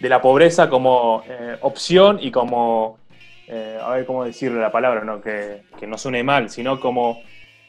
[0.00, 2.98] de la pobreza como eh, opción y como,
[3.46, 5.20] eh, a ver cómo decirle la palabra, ¿no?
[5.22, 7.22] Que, que no suene mal, sino como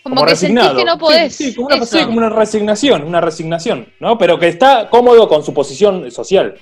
[0.06, 1.36] Como, que sentís que no podés.
[1.36, 4.20] Sí, sí, como, una, sí, como una resignación, una resignación, ¿no?
[4.20, 6.54] Pero que está cómodo con su posición social.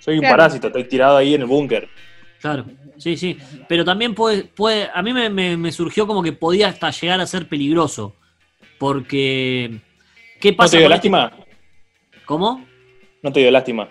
[0.00, 0.32] Soy un Claro.
[0.38, 1.90] parásito, estoy tirado ahí en el búnker.
[2.40, 2.64] Claro,
[2.96, 3.36] sí, sí.
[3.68, 7.20] Pero también puede, puede a mí me, me- me surgió como que podía hasta llegar
[7.20, 8.16] a ser peligroso.
[8.78, 9.80] Porque,
[10.40, 10.72] ¿qué ¿No pasa?
[10.72, 11.32] te dio con este- lástima?
[12.24, 12.64] ¿Cómo?
[13.22, 13.88] No te dio lástima.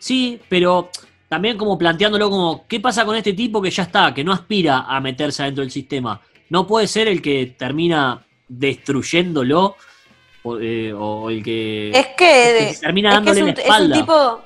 [0.00, 0.90] Sí, pero
[1.28, 4.80] también como planteándolo como, ¿qué pasa con este tipo que ya está, que no aspira
[4.88, 6.20] a meterse adentro del sistema?
[6.50, 9.76] ¿No puede ser el que termina destruyéndolo?
[10.42, 11.90] O, eh, o el que...
[11.90, 13.96] Es que, Es que termina es, que es, dándole un, la es un espalda.
[13.96, 14.42] tipo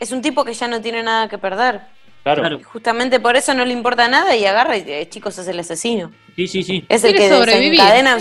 [0.00, 1.80] es un tipo que ya no tiene nada que perder.
[2.22, 2.40] Claro.
[2.42, 2.60] Claro.
[2.64, 6.10] Justamente por eso no le importa nada y agarra y eh, chicos es el asesino.
[6.36, 6.84] Sí, sí, sí.
[6.88, 7.72] Es el que sobrevivir.
[7.80, 8.16] desencadena.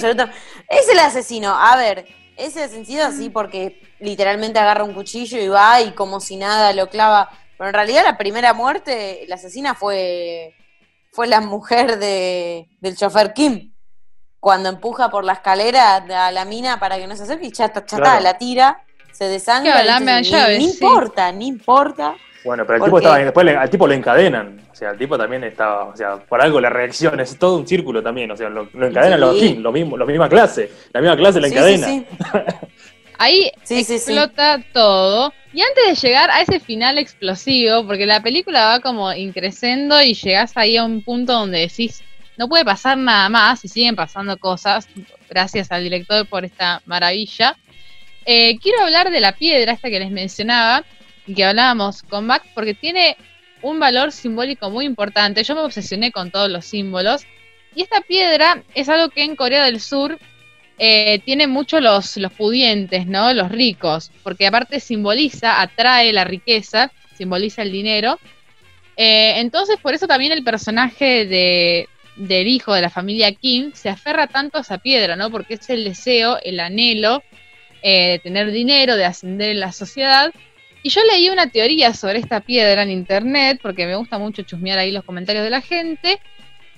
[0.69, 1.55] Es el asesino.
[1.55, 2.07] A ver,
[2.38, 6.88] ese sentido así porque literalmente agarra un cuchillo y va y como si nada lo
[6.88, 7.30] clava.
[7.57, 10.55] Pero en realidad la primera muerte, la asesina fue
[11.12, 13.74] fue la mujer de, del chofer Kim.
[14.39, 17.66] Cuando empuja por la escalera a la mina para que no se acerque y ya
[17.66, 18.22] está, ya está, Claro.
[18.24, 18.82] la tira,
[19.12, 19.82] se desangra.
[19.84, 20.84] Claro, y ni, ni sí.
[20.84, 22.16] importa, ni importa.
[22.43, 23.03] Bueno, pero el ¿Por tipo qué?
[23.03, 24.59] estaba, después le- al tipo lo encadenan.
[24.72, 27.68] O sea, el tipo también estaba, o sea, por algo la reacción es todo un
[27.68, 28.32] círculo también.
[28.32, 29.26] O sea, lo, lo encadenan Sí.
[29.26, 30.72] los Kim, lo mismo, la misma clase.
[30.91, 31.88] La misma clase la Sí, encadena.
[33.28, 33.34] sí.
[33.34, 34.13] Ahí Sí, sí, sí.
[34.13, 35.34] explota todo.
[35.53, 40.13] Y antes de llegar a ese final explosivo, porque la película va como increciendo y
[40.13, 42.03] llegás ahí a un punto donde decís,
[42.38, 44.88] no puede pasar nada más y siguen pasando cosas,
[45.30, 47.57] gracias al director por esta maravilla.
[48.26, 50.84] Eh, quiero hablar de la piedra, esta que les mencionaba,
[51.28, 53.17] y que hablábamos con Mac, porque tiene
[53.61, 55.43] un valor simbólico muy importante.
[55.43, 57.24] Yo me obsesioné con todos los símbolos.
[57.76, 60.17] Y esta piedra es algo que en Corea del Sur
[60.84, 63.32] eh, tiene mucho los, los pudientes, ¿no?
[63.36, 68.17] Los ricos, porque aparte simboliza, atrae la riqueza, simboliza el dinero.
[68.97, 73.89] Eh, entonces, por eso también el personaje de, del hijo de la familia Kim se
[73.89, 75.29] aferra tanto a esa piedra, ¿no?
[75.29, 77.21] Porque es el deseo, el anhelo
[77.84, 80.34] eh, de tener dinero, de ascender en la sociedad.
[80.82, 84.79] Y yo leí una teoría sobre esta piedra en internet, porque me gusta mucho chusmear
[84.79, 86.19] ahí los comentarios de la gente.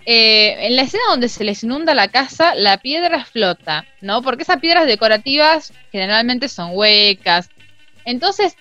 [0.06, 4.22] Eh, en la escena donde se les inunda la casa, la piedra flota, ¿no?
[4.22, 7.50] Porque esas piedras decorativas generalmente son huecas.
[8.04, 8.58] Entonces,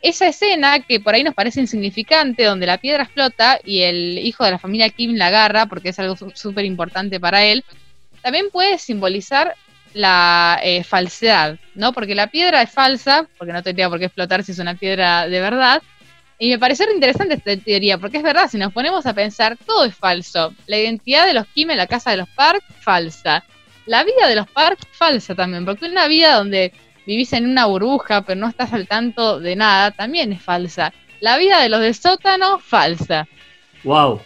[0.00, 4.44] esa escena que por ahí nos parece insignificante, donde la piedra flota y el hijo
[4.44, 7.64] de la familia Kim la agarra, porque es algo súper importante para él,
[8.22, 9.54] también puede simbolizar
[9.92, 11.92] la eh, falsedad, ¿no?
[11.92, 15.28] Porque la piedra es falsa, porque no tendría por qué explotar si es una piedra
[15.28, 15.82] de verdad.
[16.38, 19.84] Y me pareció interesante esta teoría, porque es verdad, si nos ponemos a pensar, todo
[19.84, 20.52] es falso.
[20.66, 23.42] La identidad de los Kim en la casa de los Park, falsa.
[23.86, 26.72] La vida de los Park, falsa también, porque una vida donde
[27.06, 30.92] vivís en una burbuja, pero no estás al tanto de nada, también es falsa.
[31.20, 33.26] La vida de los del sótano, falsa.
[33.84, 34.20] Wow.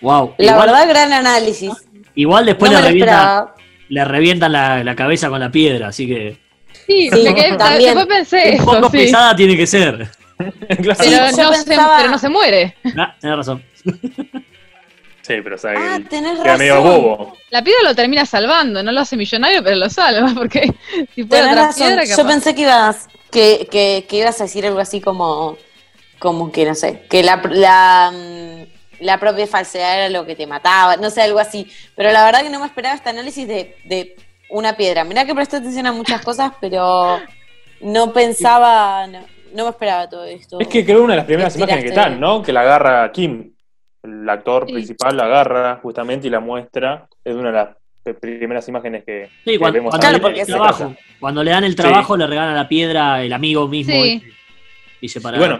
[0.00, 0.34] Wow.
[0.38, 1.72] La igual, verdad, gran análisis.
[2.14, 3.54] igual después no le, revienta,
[3.90, 6.38] le revientan la, la cabeza con la piedra, así que
[6.86, 7.94] Sí, Sí, me quedé- también.
[7.94, 8.96] después pensé un poco eso, sí.
[8.96, 10.08] pesada tiene que ser.
[10.82, 10.98] Claro.
[10.98, 12.76] Pero, yo no se, pensaba- pero no se muere.
[12.96, 13.62] Ah, tenés razón.
[15.22, 16.90] Sí, pero sabe Ah, que tenés queda medio razón.
[17.02, 17.36] bobo.
[17.50, 20.72] La piedra lo termina salvando, no lo hace millonario, pero lo salva, porque
[21.14, 21.86] si fuera Tenés otra razón.
[21.86, 25.56] piedra, Yo capaz- pensé que ibas, que, que, que ibas a decir algo así como,
[26.18, 30.46] como que no sé, que la, la, mm, la propia falsedad era lo que te
[30.48, 31.70] mataba, no sé, algo así.
[31.94, 34.16] Pero la verdad que no me esperaba este análisis de, de
[34.48, 35.04] una piedra.
[35.04, 37.20] Mirá que presté atención a muchas cosas, pero
[37.82, 39.20] no pensaba, no,
[39.54, 40.58] no me esperaba todo esto.
[40.60, 42.42] Es que creo que una de las primeras imágenes que están, ¿no?
[42.42, 43.52] Que la agarra Kim.
[44.02, 44.72] El actor Sí.
[44.72, 47.06] principal la agarra justamente y la muestra.
[47.24, 50.40] Es una de las primeras imágenes que, Sí, que cuando, vemos cuando le dan porque
[50.40, 54.22] el trabajo, cuando le dan el trabajo le regalan la piedra el amigo mismo Sí.
[54.24, 54.32] ese,
[55.02, 55.58] y se para Y bueno.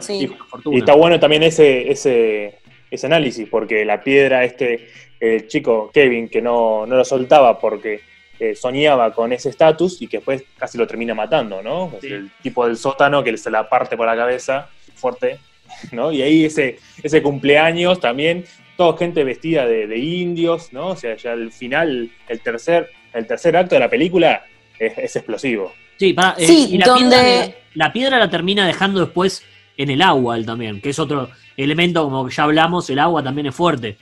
[0.72, 2.58] Y está bueno también ese, ese,
[2.90, 4.88] ese análisis, porque la piedra, este
[5.20, 8.00] el chico Kevin, que no, no lo soltaba porque
[8.40, 11.92] eh, soñaba con ese estatus y que después casi lo termina matando, ¿no?
[12.00, 12.08] Sí.
[12.08, 15.38] El tipo del sótano que se la parte por la cabeza, fuerte,
[15.92, 16.10] ¿no?
[16.10, 18.44] Y ahí ese, ese cumpleaños también,
[18.76, 20.88] toda gente vestida de, de indios, ¿no?
[20.88, 24.42] O sea, ya al final, el tercer, el tercer acto de la película
[24.78, 25.72] es, es explosivo.
[25.98, 29.44] Sí, pará, eh, Sí, y la donde- piedra, la piedra la termina dejando después
[29.76, 31.28] en el agua él también, que es otro
[31.58, 33.98] elemento, como que ya hablamos, el agua también es fuerte.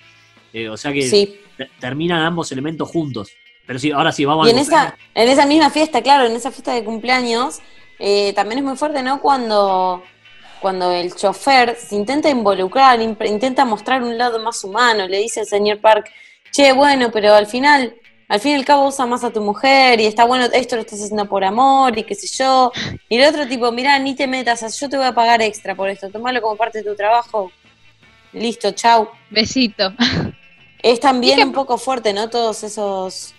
[0.53, 1.41] Eh, o sea que Sí.
[1.57, 3.30] te- terminan ambos elementos juntos.
[3.69, 6.33] Pero sí, ahora sí, vamos Y al en esa, en esa misma fiesta, claro, en
[6.35, 7.61] esa fiesta de cumpleaños,
[8.01, 9.21] eh, también es muy fuerte, ¿no?
[9.21, 10.03] Cuando,
[10.61, 15.41] cuando el chofer se intenta involucrar, imp- intenta mostrar un lado más humano, le dice
[15.41, 16.11] al señor Park,
[16.51, 17.95] che, bueno, pero al final,
[18.29, 20.81] al fin y al cabo usa más a tu mujer y está bueno, esto lo
[20.83, 22.73] estás haciendo por amor y qué sé yo.
[23.11, 25.91] Y el otro tipo, mirá, ni te metas, yo te voy a pagar extra por
[25.91, 27.53] esto, tomalo como parte de tu trabajo.
[28.33, 29.11] Listo, chau.
[29.31, 29.93] Besito.
[30.83, 32.31] Es también que- un poco fuerte, ¿no?
[32.31, 33.35] Todos esos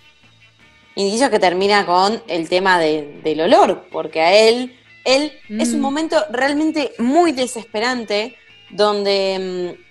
[0.96, 5.78] indicios que termina con el tema de- del olor, porque a él, él es un
[5.78, 5.82] Mm.
[5.82, 8.36] momento realmente muy desesperante
[8.70, 9.82] donde mm,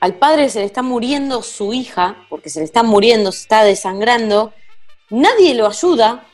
[0.00, 3.64] al padre se le está muriendo su hija, porque se le está muriendo, se está
[3.64, 4.52] desangrando,
[5.10, 6.24] nadie lo ayuda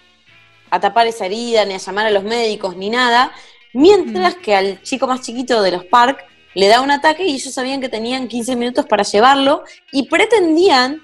[0.70, 3.32] a tapar esa herida, ni a llamar a los médicos, ni nada,
[3.72, 6.24] mientras que al chico más chiquito de los Park
[6.54, 9.62] le da un ataque y ellos sabían que tenían 15 minutos para llevarlo
[9.92, 11.00] y pretendían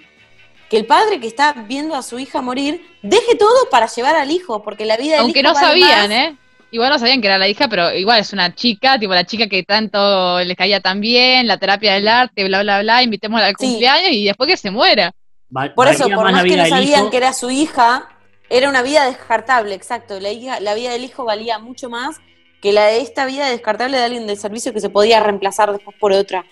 [0.71, 4.31] que el padre que está viendo a su hija morir deje todo para llevar al
[4.31, 6.11] hijo, porque la vida del Aunque hijo no vale sabían, más.
[6.11, 6.37] ¿eh?
[6.71, 9.49] Igual no sabían que era la hija, pero igual es una chica, tipo la chica
[9.49, 13.57] que tanto les caía tan bien, la terapia del arte, bla, bla, bla, invitémosla al
[13.59, 13.67] Sí.
[13.67, 15.13] cumpleaños y después que se muera.
[15.55, 17.11] Va- Por eso, por más que no sabían hijo.
[17.11, 18.09] que era su hija,
[18.49, 20.21] era una vida descartable, exacto.
[20.21, 22.19] La, hija, la vida del hijo valía mucho más
[22.63, 25.97] que la de esta vida descartable de alguien del servicio que se podía reemplazar después
[25.99, 26.45] por otra.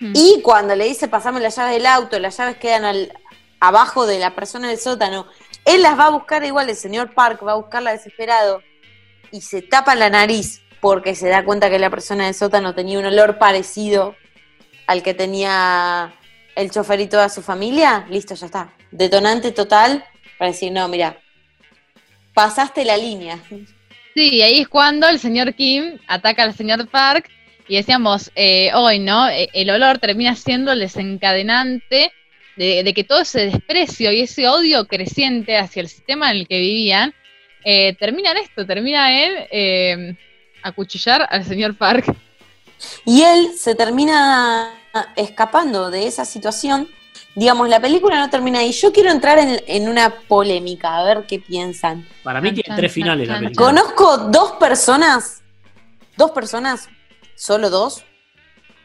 [0.00, 0.12] Mm.
[0.14, 3.12] Y cuando le dice pasame las llaves del auto, las llaves quedan al,
[3.60, 5.26] abajo de la persona del sótano,
[5.64, 8.62] él las va a buscar igual, el señor Park va a buscarla desesperado
[9.30, 12.98] y se tapa la nariz porque se da cuenta que la persona del sótano tenía
[12.98, 14.14] un olor parecido
[14.86, 16.14] al que tenía
[16.54, 18.72] el chofer y toda su familia, listo, ya está.
[18.90, 20.04] Detonante total
[20.38, 21.18] para decir, no, mira,
[22.34, 23.38] pasaste la línea.
[24.14, 27.28] Sí, y ahí es cuando el señor Kim ataca al señor Park
[27.68, 29.28] y decíamos eh, hoy, ¿no?
[29.28, 32.12] Eh, El olor termina siendo el desencadenante
[32.56, 36.48] de, de que todo ese desprecio y ese odio creciente hacia el sistema en el
[36.48, 37.14] que vivían
[37.68, 40.16] eh, termina en esto, termina en eh,
[40.62, 42.14] acuchillar al señor Park.
[43.04, 44.72] Y él se termina
[45.16, 46.88] escapando de esa situación.
[47.34, 48.70] Digamos, la película no termina ahí.
[48.70, 52.06] Yo quiero entrar en, en una polémica, a ver qué piensan.
[52.22, 53.66] Para mí tiene tres finales la película.
[53.66, 55.42] Conozco dos personas,
[56.16, 56.88] dos personas,
[57.34, 58.04] solo dos,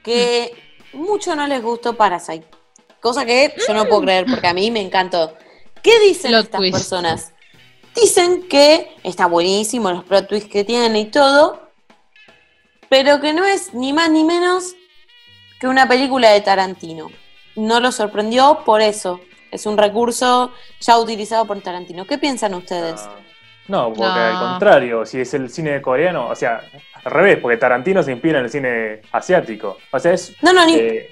[0.04, 0.54] que
[0.94, 2.48] mucho no les gustó Parasite.
[3.02, 5.36] Cosa que yo no puedo creer porque a mí me encantó.
[5.82, 6.74] ¿Qué dicen Plot estas twist.
[6.78, 7.34] personas?
[7.96, 11.70] Dicen que está buenísimo los plot twists que tiene y todo,
[12.90, 14.76] pero que no es ni más ni menos
[15.60, 17.10] que una película de Tarantino.
[17.56, 19.20] No lo sorprendió por eso.
[19.52, 22.06] Es un recurso ya utilizado por Tarantino.
[22.08, 23.02] ¿Qué piensan ustedes?
[23.68, 24.14] No, porque No.
[24.14, 26.62] al contrario, si es el cine coreano, o sea,
[27.04, 29.78] al revés, porque Tarantino se inspira en el cine asiático.
[29.92, 30.34] O sea, es.
[30.42, 31.10] No, no, ni- eh,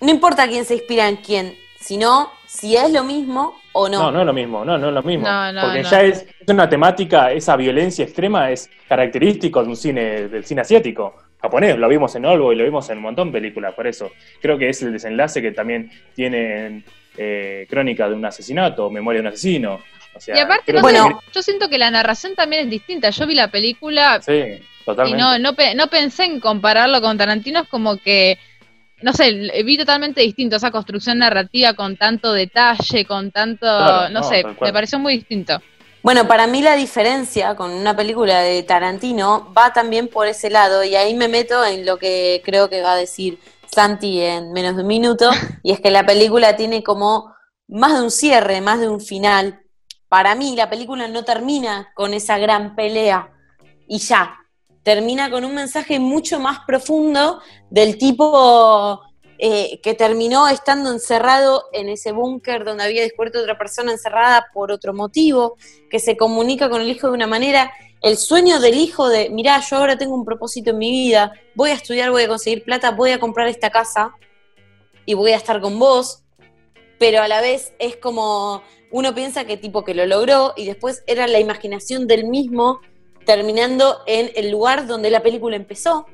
[0.00, 3.98] no importa quién se inspira en quién, sino si es lo mismo o no.
[4.02, 5.26] no, no es lo mismo, no, no es lo mismo.
[5.26, 5.90] No, no, porque no.
[5.90, 10.62] ya es, es una temática, esa violencia extrema es característico de un cine, del cine
[10.62, 11.14] asiático.
[11.40, 14.10] Japonés, lo vimos en Olvo y lo vimos en un montón de películas, por eso.
[14.42, 16.84] Creo que es el desenlace que también tienen
[17.16, 19.80] eh, Crónica de un asesinato, o Memoria de un asesino.
[20.14, 21.20] O sea, y aparte, no que- sé, Bueno.
[21.32, 23.08] yo siento que la narración también es distinta.
[23.10, 25.18] Yo vi la película Sí, y totalmente.
[25.22, 28.38] no, no, pe- no pensé en compararlo con Tarantino, es como que,
[29.02, 29.32] no sé,
[29.64, 34.44] vi totalmente distinto esa construcción narrativa con tanto detalle, con tanto, Claro, no, no, sé,
[34.60, 35.60] me pareció muy distinto.
[36.02, 40.82] Bueno, para mí la diferencia con una película de Tarantino va también por ese lado
[40.82, 44.76] y ahí me meto en lo que creo que va a decir Santi en menos
[44.76, 45.30] de un minuto
[45.62, 47.34] y es que la película tiene como
[47.68, 49.60] más de un cierre, más de un final.
[50.08, 53.28] Para mí la película no termina con esa gran pelea
[53.86, 54.39] y ya,
[54.82, 59.00] termina con un mensaje mucho más profundo del tipo
[59.38, 64.70] eh, que terminó estando encerrado en ese búnker donde había descubierto otra persona encerrada por
[64.70, 65.56] otro motivo,
[65.88, 67.72] que se comunica con el hijo de una manera,
[68.02, 71.70] el sueño del hijo de, mirá, yo ahora tengo un propósito en mi vida, voy
[71.70, 74.14] a estudiar, voy a conseguir plata, voy a comprar esta casa
[75.06, 76.22] y voy a estar con vos,
[76.98, 81.02] pero a la vez es como uno piensa que tipo que lo logró y después
[81.06, 82.80] era la imaginación del mismo
[83.24, 86.06] terminando en el lugar donde la película empezó,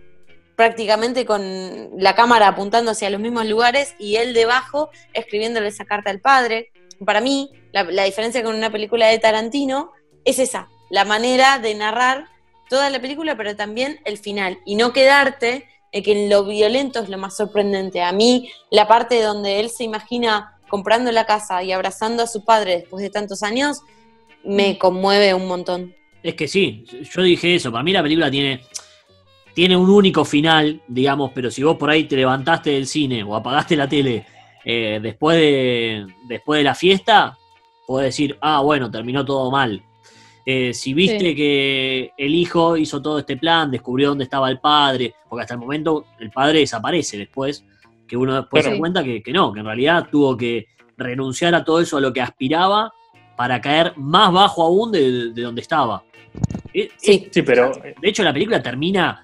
[0.57, 6.11] prácticamente con la cámara apuntando hacia los mismos lugares y él debajo escribiéndole esa carta
[6.11, 6.71] al padre.
[7.05, 9.93] Para mí, la, la diferencia con una película de Tarantino
[10.25, 12.27] es esa, la manera de narrar
[12.69, 17.01] toda la película, pero también el final, y no quedarte en que en lo violento
[17.01, 18.03] es lo más sorprendente.
[18.03, 22.45] A mí, la parte donde él se imagina comprando la casa y abrazando a su
[22.45, 23.83] padre después de tantos años,
[24.45, 25.95] me conmueve un montón.
[26.23, 27.71] Es que sí, yo dije eso.
[27.71, 28.63] Para mí la película tiene,
[29.55, 33.35] tiene un único final, digamos, pero si vos por ahí te levantaste del cine o
[33.35, 34.27] apagaste la tele
[34.65, 37.39] eh, después, de, después de la fiesta,
[37.87, 39.81] podés decir, ah, bueno, terminó todo mal.
[40.45, 41.35] Eh, si viste Sí.
[41.35, 45.61] que el hijo hizo todo este plan, descubrió dónde estaba el padre, porque hasta el
[45.61, 47.65] momento el padre desaparece después,
[48.07, 51.55] que uno después se da cuenta que, que no, que en realidad tuvo que renunciar
[51.55, 52.93] a todo eso a lo que aspiraba
[53.37, 56.03] para caer más bajo aún de, de donde estaba.
[56.75, 57.29] Eh, Sí.
[57.31, 59.23] Sí, pero de hecho, la película termina.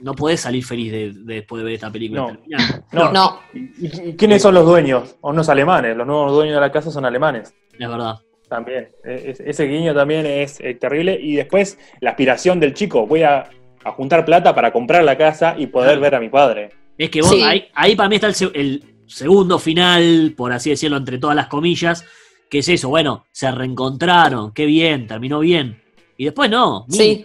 [0.00, 2.20] No podés salir feliz de, de- después de ver esta película.
[2.22, 2.28] No.
[2.28, 3.12] Termina- no.
[3.12, 5.16] No, ¿Y, quiénes son los dueños?
[5.22, 5.96] Unos alemanes.
[5.96, 7.52] Los nuevos dueños de la casa son alemanes.
[7.78, 8.14] es verdad.
[8.48, 11.18] También, e- e- ese guiño también es eh, terrible.
[11.20, 13.50] Y después la aspiración del chico, voy a,
[13.84, 16.00] a juntar plata para comprar la casa y poder Claro.
[16.02, 16.70] ver a mi padre.
[16.96, 17.42] Es que vos, Sí.
[17.42, 22.04] ahí, ahí para mí está el segundo final, por así decirlo, entre todas las comillas,
[22.50, 25.82] que es eso, bueno, se reencontraron, qué bien, terminó bien.
[26.16, 26.86] Y después no.
[26.88, 27.24] Sí.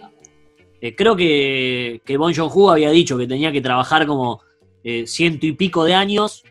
[0.80, 4.42] Eh, creo que, que Bon Joon-ho había dicho que tenía que trabajar como
[4.84, 6.42] eh, ciento y pico de años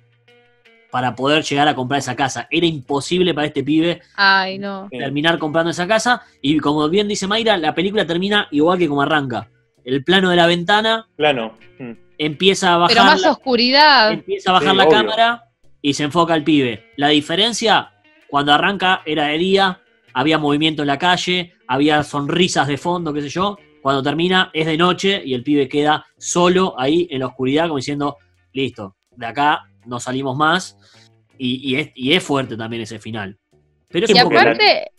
[0.91, 2.47] para poder llegar a comprar esa casa.
[2.51, 4.87] Era imposible para este pibe Ay, no.
[4.91, 6.23] Terminar comprando esa casa.
[6.41, 9.49] Y como bien dice Mayra, la película termina igual que como arranca.
[9.85, 11.53] El plano de la ventana Plano.
[11.79, 11.91] Mm.
[12.17, 12.95] empieza a bajar.
[12.95, 14.11] Pero más la- oscuridad.
[14.11, 14.91] empieza a bajar Sí, la obvio.
[14.97, 15.43] cámara
[15.81, 16.91] y se enfoca al pibe.
[16.97, 17.92] La diferencia,
[18.33, 19.79] cuando arranca era de día,
[20.11, 23.59] había movimiento en la calle, había sonrisas de fondo, qué sé yo.
[23.79, 27.77] Cuando termina es de noche y el pibe queda solo ahí en la oscuridad, como
[27.77, 28.17] diciendo,
[28.51, 30.75] listo, de acá no salimos más.
[31.37, 33.37] Y, y es, y es fuerte también ese final.
[33.89, 34.35] Pero es Y un poco,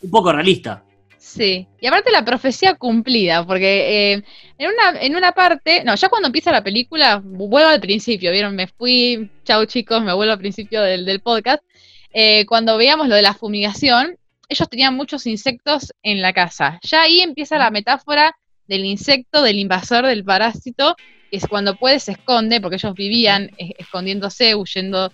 [0.01, 0.85] un poco realista.
[1.17, 4.23] Sí, y aparte la profecía cumplida, porque eh,
[4.57, 8.55] en, una, en una parte, no, ya cuando empieza la película, vuelvo al principio, ¿vieron?
[8.55, 11.61] Me fui, chau chicos, me vuelvo al principio del, del podcast.
[12.17, 14.15] Eh, cuando veíamos lo de la fumigación,
[14.47, 16.79] ellos tenían muchos insectos en la casa.
[16.81, 18.33] Ya ahí empieza la metáfora
[18.67, 20.95] del insecto, del invasor, del parásito,
[21.29, 25.11] que es cuando puede se esconde, porque ellos vivían escondiéndose, huyendo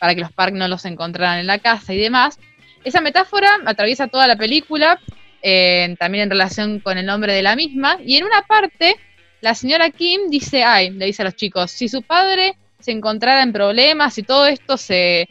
[0.00, 2.40] para que los Park no los encontraran en la casa y demás.
[2.82, 4.98] Esa metáfora atraviesa toda la película,
[5.42, 7.96] eh, también en relación con el nombre de la misma.
[8.04, 8.96] Y en una parte,
[9.40, 13.44] la señora Kim dice, ay, le dice a los chicos, si su padre se encontrara
[13.44, 15.28] en problemas y todo esto se,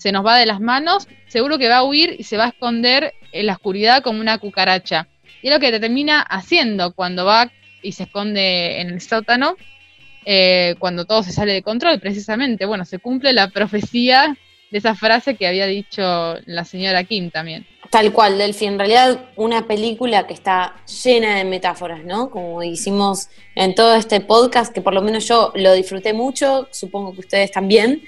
[0.00, 2.48] se nos va de las manos, seguro que va a huir y se va a
[2.48, 5.08] esconder en la oscuridad como una cucaracha.
[5.42, 9.56] Y es lo que te termina haciendo cuando va y se esconde en el sótano,
[10.24, 12.64] eh, cuando todo se sale de control, precisamente.
[12.64, 14.36] Bueno, se cumple la profecía
[14.70, 17.66] de esa frase que había dicho la señora Kim también.
[17.90, 18.66] Tal cual, Delphi.
[18.66, 22.30] En realidad, una película que está llena de metáforas, ¿no?
[22.30, 27.12] Como hicimos en todo este podcast, que por lo menos yo lo disfruté mucho, supongo
[27.12, 28.02] que ustedes también.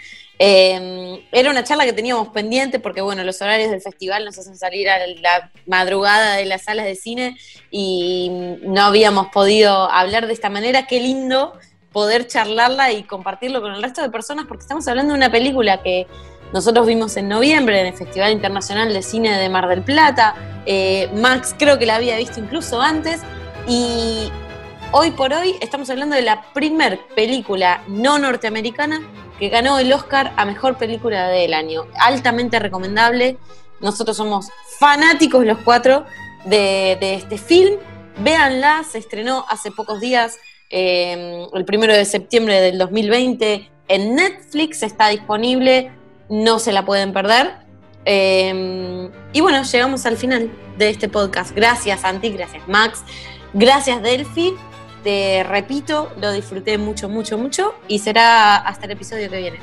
[0.45, 4.57] Eh, era una charla que teníamos pendiente porque, bueno, los horarios del festival nos hacen
[4.57, 7.37] salir a la madrugada de las salas de cine
[7.71, 10.89] y no habíamos podido hablar de esta manera.
[10.89, 11.53] Qué lindo
[11.93, 15.81] poder charlarla y compartirlo con el resto de personas porque estamos hablando de una película
[15.81, 16.09] que
[16.53, 20.35] nosotros vimos en noviembre en el Festival Internacional de Cine de Mar del Plata.
[20.67, 23.21] Eh, Max creo que la había visto incluso antes.
[23.69, 24.29] Y
[24.91, 29.03] hoy por hoy estamos hablando de la primer película no norteamericana
[29.39, 31.87] que ganó el Oscar a Mejor Película del Año.
[31.99, 33.39] Altamente recomendable.
[33.81, 36.05] Nosotros somos fanáticos los cuatro
[36.45, 37.77] de, este film.
[38.19, 40.39] Véanla, se estrenó hace pocos días,
[40.71, 43.71] eh, el primero de septiembre del 2020.
[43.89, 45.91] En Netflix está disponible
[46.33, 47.53] no se la pueden perder.
[48.05, 51.55] Eh, y bueno, llegamos al final de este podcast.
[51.55, 53.03] Gracias, Santi, gracias, Max,
[53.53, 54.55] gracias, Delphi.
[55.03, 59.59] Te repito, lo disfruté mucho, mucho, mucho y será hasta el episodio que viene.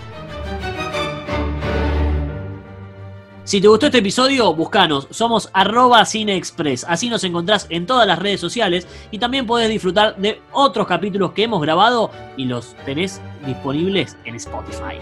[3.50, 5.08] Si te gustó este episodio, buscanos.
[5.10, 6.86] Somos arroba cineexpress.
[6.88, 11.32] Así nos encontrás en todas las redes sociales y también podés disfrutar de otros capítulos
[11.32, 15.00] que hemos grabado y los tenés disponibles en Spotify.